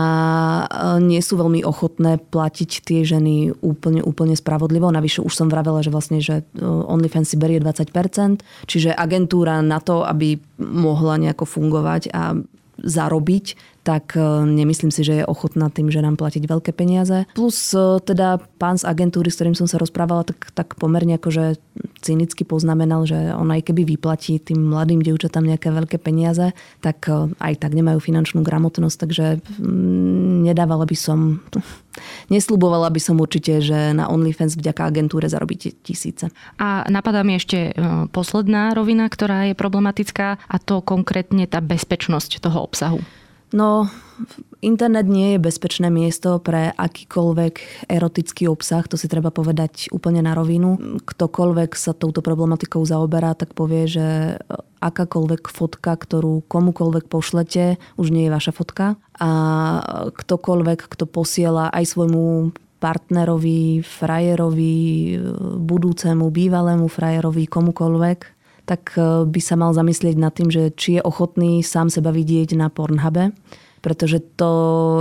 e, 0.63 0.65
nie 1.03 1.19
sú 1.19 1.35
veľmi 1.35 1.67
ochotné 1.67 2.23
platiť 2.23 2.71
tie 2.87 3.03
ženy 3.03 3.59
úplne, 3.59 3.99
úplne 4.07 4.39
spravodlivo. 4.39 4.87
Navyše 4.95 5.27
už 5.27 5.35
som 5.35 5.51
vravela, 5.51 5.83
že 5.83 5.91
vlastne, 5.91 6.23
že 6.23 6.47
e, 6.55 6.63
OnlyFans 6.63 7.35
si 7.35 7.37
berie 7.37 7.59
20%, 7.59 7.91
čiže 8.71 8.95
agentúra 8.95 9.59
na 9.59 9.83
to, 9.83 10.07
aby 10.07 10.39
mohla 10.63 11.19
nejako 11.19 11.43
fungovať 11.51 12.15
a 12.15 12.39
zarobiť, 12.83 13.82
tak 13.83 14.15
e, 14.15 14.23
nemyslím 14.47 14.95
si, 14.95 15.03
že 15.03 15.23
je 15.23 15.25
ochotná 15.27 15.67
tým, 15.67 15.91
že 15.91 15.99
nám 15.99 16.15
platiť 16.15 16.47
veľké 16.47 16.71
peniaze. 16.71 17.27
Plus 17.35 17.75
e, 17.75 17.99
teda 17.99 18.39
pán 18.63 18.79
z 18.79 18.87
agentúry, 18.87 19.29
s 19.29 19.37
ktorým 19.39 19.59
som 19.59 19.67
sa 19.67 19.83
rozprávala, 19.83 20.23
tak, 20.23 20.55
tak 20.55 20.79
pomerne 20.79 21.19
akože 21.19 21.59
cynicky 21.99 22.47
poznamenal, 22.47 23.03
že 23.07 23.35
on 23.35 23.51
aj 23.51 23.71
keby 23.71 23.83
vyplatí 23.95 24.39
tým 24.39 24.71
mladým 24.71 25.03
dievčatám 25.03 25.43
nejaké 25.43 25.75
veľké 25.75 25.99
peniaze, 25.99 26.55
tak 26.79 27.11
e, 27.11 27.35
aj 27.43 27.55
tak 27.59 27.75
nemajú 27.75 27.99
finančnú 27.99 28.47
gramotnosť, 28.47 28.97
takže 29.03 29.27
mm, 29.43 30.47
nedávala 30.47 30.87
by 30.87 30.97
som, 30.97 31.43
nesľubovala 32.33 32.87
by 32.87 33.01
som 33.03 33.19
určite, 33.19 33.59
že 33.59 33.99
na 33.99 34.07
OnlyFans 34.07 34.55
vďaka 34.55 34.87
agentúre 34.87 35.27
zarobíte 35.27 35.75
tisíce. 35.83 36.31
A 36.63 36.87
napadá 36.87 37.27
mi 37.27 37.35
ešte 37.35 37.75
posledná 38.15 38.71
rovina, 38.79 39.11
ktorá 39.11 39.51
je 39.51 39.59
problematická 39.59 40.39
a 40.47 40.57
to 40.63 40.79
konkrétne 40.83 41.51
tá 41.51 41.59
bezpečnosť 41.59 42.39
toho 42.39 42.63
obsahu. 42.63 43.03
No, 43.53 43.85
internet 44.65 45.05
nie 45.05 45.37
je 45.37 45.45
bezpečné 45.45 45.93
miesto 45.93 46.41
pre 46.41 46.73
akýkoľvek 46.73 47.85
erotický 47.85 48.49
obsah, 48.49 48.89
to 48.89 48.97
si 48.97 49.13
treba 49.13 49.29
povedať 49.29 49.93
úplne 49.93 50.25
na 50.25 50.33
rovinu. 50.33 50.81
Ktokoľvek 51.05 51.77
sa 51.77 51.93
touto 51.93 52.25
problematikou 52.25 52.81
zaoberá, 52.81 53.37
tak 53.37 53.53
povie, 53.53 53.85
že 53.85 54.41
akákoľvek 54.81 55.53
fotka, 55.53 55.93
ktorú 55.93 56.49
komukoľvek 56.49 57.13
pošlete, 57.13 57.77
už 58.01 58.09
nie 58.09 58.27
je 58.27 58.35
vaša 58.35 58.53
fotka. 58.57 58.97
A 59.21 59.31
ktokoľvek, 60.17 60.89
kto 60.89 61.05
posiela 61.05 61.69
aj 61.69 61.93
svojmu 61.93 62.57
partnerovi, 62.83 63.85
frajerovi, 63.85 64.75
budúcemu, 65.61 66.27
bývalému 66.35 66.91
frajerovi, 66.91 67.47
komukoľvek, 67.47 68.42
tak 68.65 68.95
e, 68.95 69.27
by 69.27 69.41
sa 69.43 69.59
mal 69.59 69.75
zamyslieť 69.75 70.17
nad 70.19 70.33
tým, 70.35 70.49
že 70.49 70.71
či 70.75 70.99
je 70.99 71.03
ochotný 71.03 71.61
sám 71.61 71.91
seba 71.91 72.15
vidieť 72.15 72.55
na 72.55 72.71
Pornhube, 72.71 73.35
pretože 73.83 74.23
to 74.39 74.53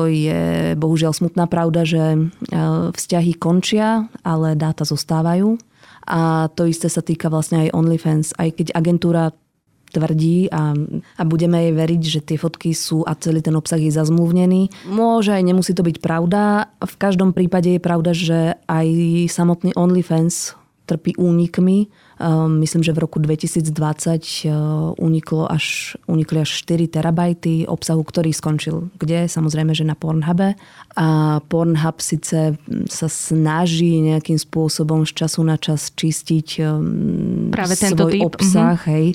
je 0.10 0.74
bohužiaľ 0.74 1.14
smutná 1.14 1.46
pravda, 1.46 1.86
že 1.86 2.04
e, 2.18 2.20
vzťahy 2.92 3.38
končia, 3.38 4.10
ale 4.26 4.58
dáta 4.58 4.84
zostávajú. 4.84 5.62
A 6.10 6.50
to 6.58 6.66
isté 6.66 6.90
sa 6.90 7.06
týka 7.06 7.30
vlastne 7.30 7.70
aj 7.70 7.78
OnlyFans. 7.78 8.34
Aj 8.42 8.50
keď 8.50 8.74
agentúra 8.74 9.38
tvrdí 9.92 10.48
a, 10.50 10.72
a 11.20 11.24
budeme 11.28 11.68
jej 11.68 11.74
veriť, 11.76 12.02
že 12.02 12.20
tie 12.24 12.40
fotky 12.40 12.72
sú 12.72 13.04
a 13.04 13.14
celý 13.20 13.44
ten 13.44 13.54
obsah 13.54 13.78
je 13.78 13.92
zazmluvnený. 13.92 14.88
Môže 14.88 15.36
aj 15.36 15.44
nemusí 15.44 15.76
to 15.76 15.84
byť 15.84 16.00
pravda. 16.00 16.72
V 16.80 16.96
každom 16.96 17.36
prípade 17.36 17.76
je 17.76 17.82
pravda, 17.84 18.16
že 18.16 18.56
aj 18.72 18.88
samotný 19.28 19.76
OnlyFans 19.76 20.56
trpí 20.88 21.16
únikmi 21.20 21.92
myslím, 22.30 22.86
že 22.86 22.94
v 22.94 23.02
roku 23.02 23.18
2020 23.18 23.72
eh, 24.46 24.54
uniklo 25.02 25.50
až, 25.50 25.98
unikli 26.06 26.46
až 26.46 26.52
4 26.62 26.86
terabajty 26.92 27.66
obsahu, 27.66 28.06
ktorý 28.06 28.30
skončil 28.30 28.94
kde? 29.00 29.26
Samozrejme, 29.26 29.74
že 29.74 29.88
na 29.88 29.98
Pornhube. 29.98 30.54
A 30.94 31.40
Pornhub 31.48 31.98
síce 32.04 32.60
sa 32.92 33.08
snaží 33.08 33.98
nejakým 34.04 34.38
spôsobom 34.38 35.08
z 35.08 35.26
času 35.26 35.42
na 35.42 35.56
čas 35.56 35.90
čistiť 35.96 36.48
ehm, 36.62 37.50
Práve 37.50 37.74
tento 37.80 38.06
svoj 38.06 38.14
typ. 38.14 38.28
obsah, 38.28 38.78
mm-hmm. 38.78 38.92
hej. 38.92 39.08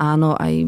Áno, 0.00 0.32
aj 0.32 0.64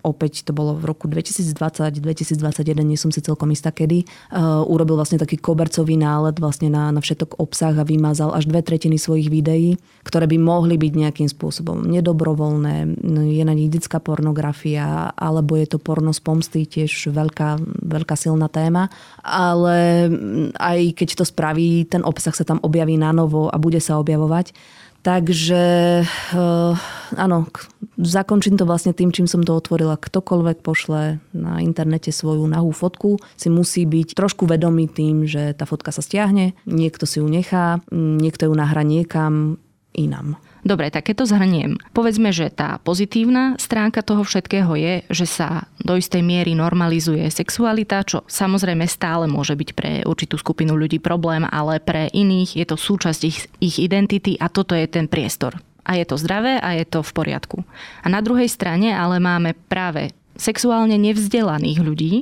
opäť 0.00 0.40
to 0.48 0.56
bolo 0.56 0.72
v 0.72 0.88
roku 0.88 1.04
2020, 1.04 2.00
2021, 2.00 2.80
nie 2.80 2.96
som 2.96 3.12
si 3.12 3.20
celkom 3.20 3.52
istá 3.52 3.68
kedy. 3.68 4.08
Uh, 4.32 4.64
urobil 4.64 4.96
vlastne 4.96 5.20
taký 5.20 5.36
kobercový 5.36 6.00
nálet 6.00 6.40
vlastne 6.40 6.72
na, 6.72 6.88
na 6.88 7.04
všetok 7.04 7.36
obsah 7.36 7.76
a 7.76 7.84
vymazal 7.84 8.32
až 8.32 8.48
dve 8.48 8.64
tretiny 8.64 8.96
svojich 8.96 9.28
videí. 9.28 9.76
ktoré 10.00 10.24
by 10.24 10.40
mohli 10.40 10.80
byť 10.80 10.92
nejakým 10.96 11.19
spôsobom 11.28 11.84
nedobrovoľné. 11.84 12.96
Je 13.28 13.44
na 13.44 13.52
nich 13.52 13.68
detská 13.68 14.00
pornografia, 14.00 15.12
alebo 15.12 15.58
je 15.58 15.66
to 15.68 15.82
porno 15.82 16.14
z 16.14 16.20
pomsty, 16.24 16.64
tiež 16.64 17.12
veľká, 17.12 17.60
veľká 17.84 18.14
silná 18.16 18.48
téma. 18.48 18.88
Ale 19.20 20.08
aj 20.56 20.78
keď 20.96 21.20
to 21.20 21.24
spraví, 21.28 21.84
ten 21.84 22.00
obsah 22.06 22.32
sa 22.32 22.46
tam 22.46 22.62
objaví 22.64 22.96
na 22.96 23.12
novo 23.12 23.50
a 23.50 23.60
bude 23.60 23.82
sa 23.82 24.00
objavovať. 24.00 24.54
Takže 25.00 25.64
uh, 26.04 26.76
áno, 27.16 27.48
zakončím 27.96 28.60
to 28.60 28.68
vlastne 28.68 28.92
tým, 28.92 29.08
čím 29.08 29.24
som 29.24 29.40
to 29.40 29.56
otvorila. 29.56 29.96
Ktokoľvek 29.96 30.60
pošle 30.60 31.16
na 31.32 31.64
internete 31.64 32.12
svoju 32.12 32.44
nahú 32.44 32.68
fotku, 32.68 33.16
si 33.32 33.48
musí 33.48 33.88
byť 33.88 34.12
trošku 34.12 34.44
vedomý 34.44 34.92
tým, 34.92 35.24
že 35.24 35.56
tá 35.56 35.64
fotka 35.64 35.88
sa 35.88 36.04
stiahne, 36.04 36.52
niekto 36.68 37.08
si 37.08 37.24
ju 37.24 37.26
nechá, 37.32 37.80
niekto 37.96 38.52
ju 38.52 38.54
nahrá 38.54 38.84
niekam 38.84 39.56
inám. 39.96 40.36
Dobre, 40.60 40.92
tak 40.92 41.08
keď 41.08 41.24
to 41.24 41.30
zhrniem. 41.30 41.80
Povedzme, 41.96 42.30
že 42.30 42.52
tá 42.52 42.76
pozitívna 42.84 43.56
stránka 43.56 44.04
toho 44.04 44.20
všetkého 44.20 44.72
je, 44.76 44.94
že 45.08 45.26
sa 45.26 45.68
do 45.80 45.96
istej 45.96 46.20
miery 46.20 46.52
normalizuje 46.52 47.24
sexualita, 47.32 48.04
čo 48.04 48.28
samozrejme 48.28 48.84
stále 48.84 49.24
môže 49.24 49.56
byť 49.56 49.70
pre 49.72 49.90
určitú 50.04 50.36
skupinu 50.36 50.76
ľudí 50.76 51.00
problém, 51.00 51.48
ale 51.48 51.80
pre 51.80 52.12
iných 52.12 52.60
je 52.60 52.66
to 52.68 52.76
súčasť 52.76 53.20
ich, 53.24 53.38
ich 53.58 53.76
identity 53.80 54.36
a 54.36 54.52
toto 54.52 54.76
je 54.76 54.84
ten 54.84 55.08
priestor. 55.08 55.56
A 55.88 55.96
je 55.96 56.04
to 56.04 56.20
zdravé 56.20 56.60
a 56.60 56.76
je 56.76 56.84
to 56.84 57.00
v 57.00 57.14
poriadku. 57.16 57.64
A 58.04 58.06
na 58.12 58.20
druhej 58.20 58.52
strane 58.52 58.92
ale 58.92 59.16
máme 59.16 59.56
práve 59.56 60.12
sexuálne 60.36 61.00
nevzdelaných 61.00 61.78
ľudí, 61.80 62.12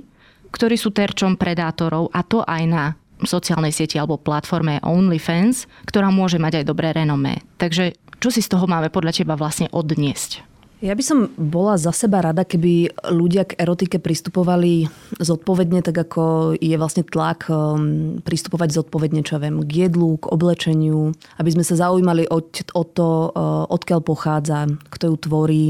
ktorí 0.55 0.79
sú 0.79 0.94
terčom 0.94 1.35
predátorov 1.35 2.09
a 2.14 2.22
to 2.22 2.46
aj 2.46 2.62
na 2.64 2.85
sociálnej 3.27 3.74
sieti 3.74 3.98
alebo 3.98 4.20
platforme 4.20 4.79
OnlyFans, 4.87 5.66
ktorá 5.90 6.14
môže 6.14 6.38
mať 6.38 6.62
aj 6.62 6.64
dobré 6.70 6.94
renomé. 6.94 7.42
Takže 7.59 7.98
čo 8.18 8.28
si 8.35 8.42
z 8.42 8.50
toho 8.50 8.66
máme 8.66 8.90
podľa 8.90 9.22
teba 9.22 9.38
vlastne 9.38 9.70
odniesť? 9.70 10.48
Ja 10.78 10.94
by 10.94 11.02
som 11.02 11.18
bola 11.35 11.74
za 11.74 11.90
seba 11.90 12.22
rada, 12.22 12.46
keby 12.46 13.02
ľudia 13.11 13.50
k 13.50 13.59
erotike 13.59 13.98
pristupovali 13.98 14.87
zodpovedne, 15.18 15.83
tak 15.83 16.07
ako 16.07 16.54
je 16.54 16.78
vlastne 16.78 17.02
tlak 17.02 17.50
um, 17.50 18.22
pristupovať 18.22 18.78
zodpovedne, 18.78 19.26
čo 19.26 19.42
viem, 19.42 19.59
k 19.66 19.90
jedlu, 19.90 20.22
k 20.22 20.31
oblečeniu, 20.31 21.11
aby 21.42 21.50
sme 21.50 21.66
sa 21.66 21.83
zaujímali 21.83 22.31
o, 22.31 22.38
o 22.54 22.83
to, 22.87 23.09
uh, 23.35 23.66
odkiaľ 23.66 24.07
pochádza, 24.07 24.70
kto 24.87 25.11
ju 25.11 25.16
tvorí, 25.18 25.64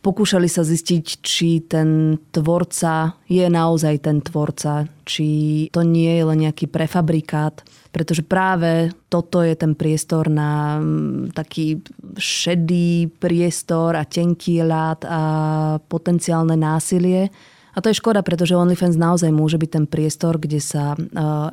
pokúšali 0.00 0.48
sa 0.48 0.64
zistiť, 0.64 1.04
či 1.20 1.64
ten 1.68 2.20
tvorca 2.32 3.20
je 3.28 3.44
naozaj 3.44 4.00
ten 4.00 4.24
tvorca, 4.24 4.88
či 5.04 5.28
to 5.72 5.84
nie 5.84 6.08
je 6.08 6.24
len 6.24 6.40
nejaký 6.40 6.72
prefabrikát, 6.72 7.64
pretože 7.94 8.26
práve 8.26 8.90
toto 9.06 9.38
je 9.38 9.54
ten 9.54 9.78
priestor 9.78 10.26
na 10.26 10.82
mm, 10.82 11.30
taký 11.30 11.78
šedý 12.18 13.06
priestor 13.06 13.94
a 13.94 14.02
tenký 14.02 14.66
ľad 14.66 15.06
a 15.06 15.20
potenciálne 15.86 16.58
násilie. 16.58 17.30
A 17.74 17.82
to 17.82 17.90
je 17.90 17.98
škoda, 17.98 18.22
pretože 18.22 18.54
OnlyFans 18.54 18.94
naozaj 18.94 19.34
môže 19.34 19.58
byť 19.58 19.70
ten 19.70 19.86
priestor, 19.90 20.38
kde 20.38 20.62
sa 20.62 20.94
e, 20.94 20.98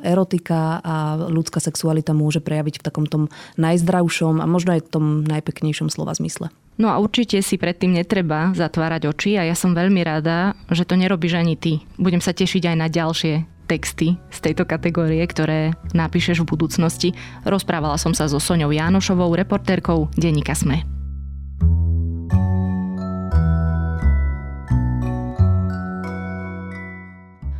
erotika 0.06 0.78
a 0.78 1.18
ľudská 1.18 1.58
sexualita 1.58 2.14
môže 2.14 2.38
prejaviť 2.38 2.78
v 2.78 2.86
takom 2.86 3.06
tom 3.10 3.26
najzdravšom 3.58 4.38
a 4.38 4.46
možno 4.46 4.74
aj 4.78 4.90
tom 4.90 5.26
najpeknejšom 5.26 5.90
slova 5.90 6.14
zmysle. 6.14 6.54
No 6.78 6.94
a 6.94 7.02
určite 7.02 7.42
si 7.42 7.58
predtým 7.58 7.98
netreba 7.98 8.54
zatvárať 8.54 9.10
oči 9.10 9.34
a 9.34 9.42
ja 9.44 9.58
som 9.58 9.74
veľmi 9.74 10.00
rada, 10.06 10.54
že 10.70 10.86
to 10.86 10.94
nerobíš 10.94 11.34
ani 11.36 11.58
ty. 11.58 11.82
Budem 11.98 12.22
sa 12.22 12.30
tešiť 12.30 12.70
aj 12.70 12.76
na 12.78 12.86
ďalšie 12.86 13.61
texty 13.72 14.20
z 14.28 14.38
tejto 14.44 14.68
kategórie, 14.68 15.24
ktoré 15.24 15.72
napíšeš 15.96 16.44
v 16.44 16.52
budúcnosti. 16.52 17.08
Rozprávala 17.48 17.96
som 17.96 18.12
sa 18.12 18.28
so 18.28 18.36
Soňou 18.36 18.68
Jánošovou, 18.68 19.32
reportérkou 19.32 20.12
Denníka 20.12 20.52
Sme. 20.52 20.84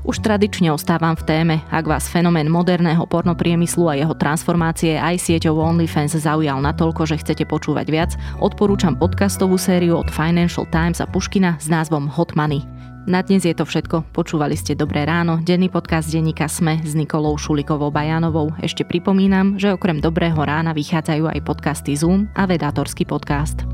Už 0.02 0.20
tradične 0.20 0.68
ostávam 0.68 1.16
v 1.16 1.24
téme, 1.24 1.56
ak 1.72 1.88
vás 1.88 2.04
fenomén 2.04 2.44
moderného 2.44 3.00
pornopriemyslu 3.08 3.88
a 3.88 3.96
jeho 3.96 4.12
transformácie 4.12 5.00
aj 5.00 5.16
sieťou 5.16 5.56
OnlyFans 5.56 6.20
zaujal 6.20 6.60
natoľko, 6.60 7.08
že 7.08 7.24
chcete 7.24 7.48
počúvať 7.48 7.86
viac, 7.88 8.10
odporúčam 8.36 8.92
podcastovú 8.92 9.56
sériu 9.56 9.96
od 9.96 10.12
Financial 10.12 10.68
Times 10.68 11.00
a 11.00 11.08
Puškina 11.08 11.56
s 11.56 11.72
názvom 11.72 12.12
Hot 12.12 12.36
Money. 12.36 12.81
Na 13.02 13.18
dnes 13.18 13.42
je 13.42 13.50
to 13.50 13.66
všetko. 13.66 14.14
Počúvali 14.14 14.54
ste 14.54 14.78
Dobré 14.78 15.02
ráno, 15.02 15.42
denný 15.42 15.66
podcast 15.66 16.06
denníka 16.06 16.46
Sme 16.46 16.78
s 16.86 16.94
Nikolou 16.94 17.34
Šulikovou 17.34 17.90
Bajanovou. 17.90 18.54
Ešte 18.62 18.86
pripomínam, 18.86 19.58
že 19.58 19.74
okrem 19.74 19.98
Dobrého 19.98 20.38
rána 20.38 20.70
vychádzajú 20.70 21.26
aj 21.26 21.40
podcasty 21.42 21.98
Zoom 21.98 22.30
a 22.38 22.46
Vedátorský 22.46 23.02
podcast. 23.02 23.66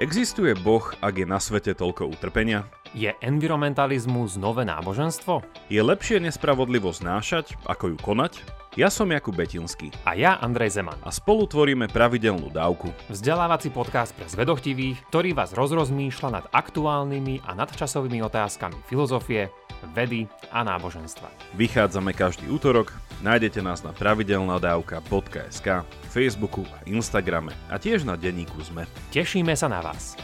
Existuje 0.00 0.56
Boh, 0.56 0.88
ak 1.04 1.20
je 1.20 1.26
na 1.28 1.36
svete 1.36 1.76
toľko 1.76 2.08
utrpenia? 2.08 2.64
Je 2.94 3.10
environmentalizmus 3.26 4.38
nové 4.38 4.62
náboženstvo? 4.62 5.42
Je 5.66 5.82
lepšie 5.82 6.22
nespravodlivo 6.22 6.94
znášať, 6.94 7.58
ako 7.66 7.90
ju 7.90 7.96
konať? 7.98 8.38
Ja 8.78 8.86
som 8.86 9.10
Jakub 9.10 9.34
Betinský. 9.34 9.90
A 10.06 10.14
ja 10.14 10.38
Andrej 10.38 10.78
Zeman. 10.78 11.02
A 11.02 11.10
spolu 11.10 11.50
tvoríme 11.50 11.90
pravidelnú 11.90 12.54
dávku. 12.54 12.94
Vzdelávací 13.10 13.74
podcast 13.74 14.14
pre 14.14 14.30
zvedochtivých, 14.30 15.10
ktorý 15.10 15.34
vás 15.34 15.50
rozrozmýšľa 15.58 16.28
nad 16.38 16.44
aktuálnymi 16.54 17.42
a 17.42 17.58
nadčasovými 17.58 18.22
otázkami 18.30 18.78
filozofie, 18.86 19.50
vedy 19.90 20.30
a 20.54 20.62
náboženstva. 20.62 21.26
Vychádzame 21.58 22.14
každý 22.14 22.46
útorok, 22.46 22.94
nájdete 23.26 23.58
nás 23.58 23.82
na 23.82 23.90
pravidelnadavka.sk, 23.90 25.82
Facebooku 26.14 26.62
a 26.62 26.78
Instagrame 26.86 27.50
a 27.66 27.74
tiež 27.74 28.06
na 28.06 28.14
denníku 28.14 28.62
ZME. 28.62 28.86
Tešíme 29.10 29.58
sa 29.58 29.66
na 29.66 29.82
vás. 29.82 30.14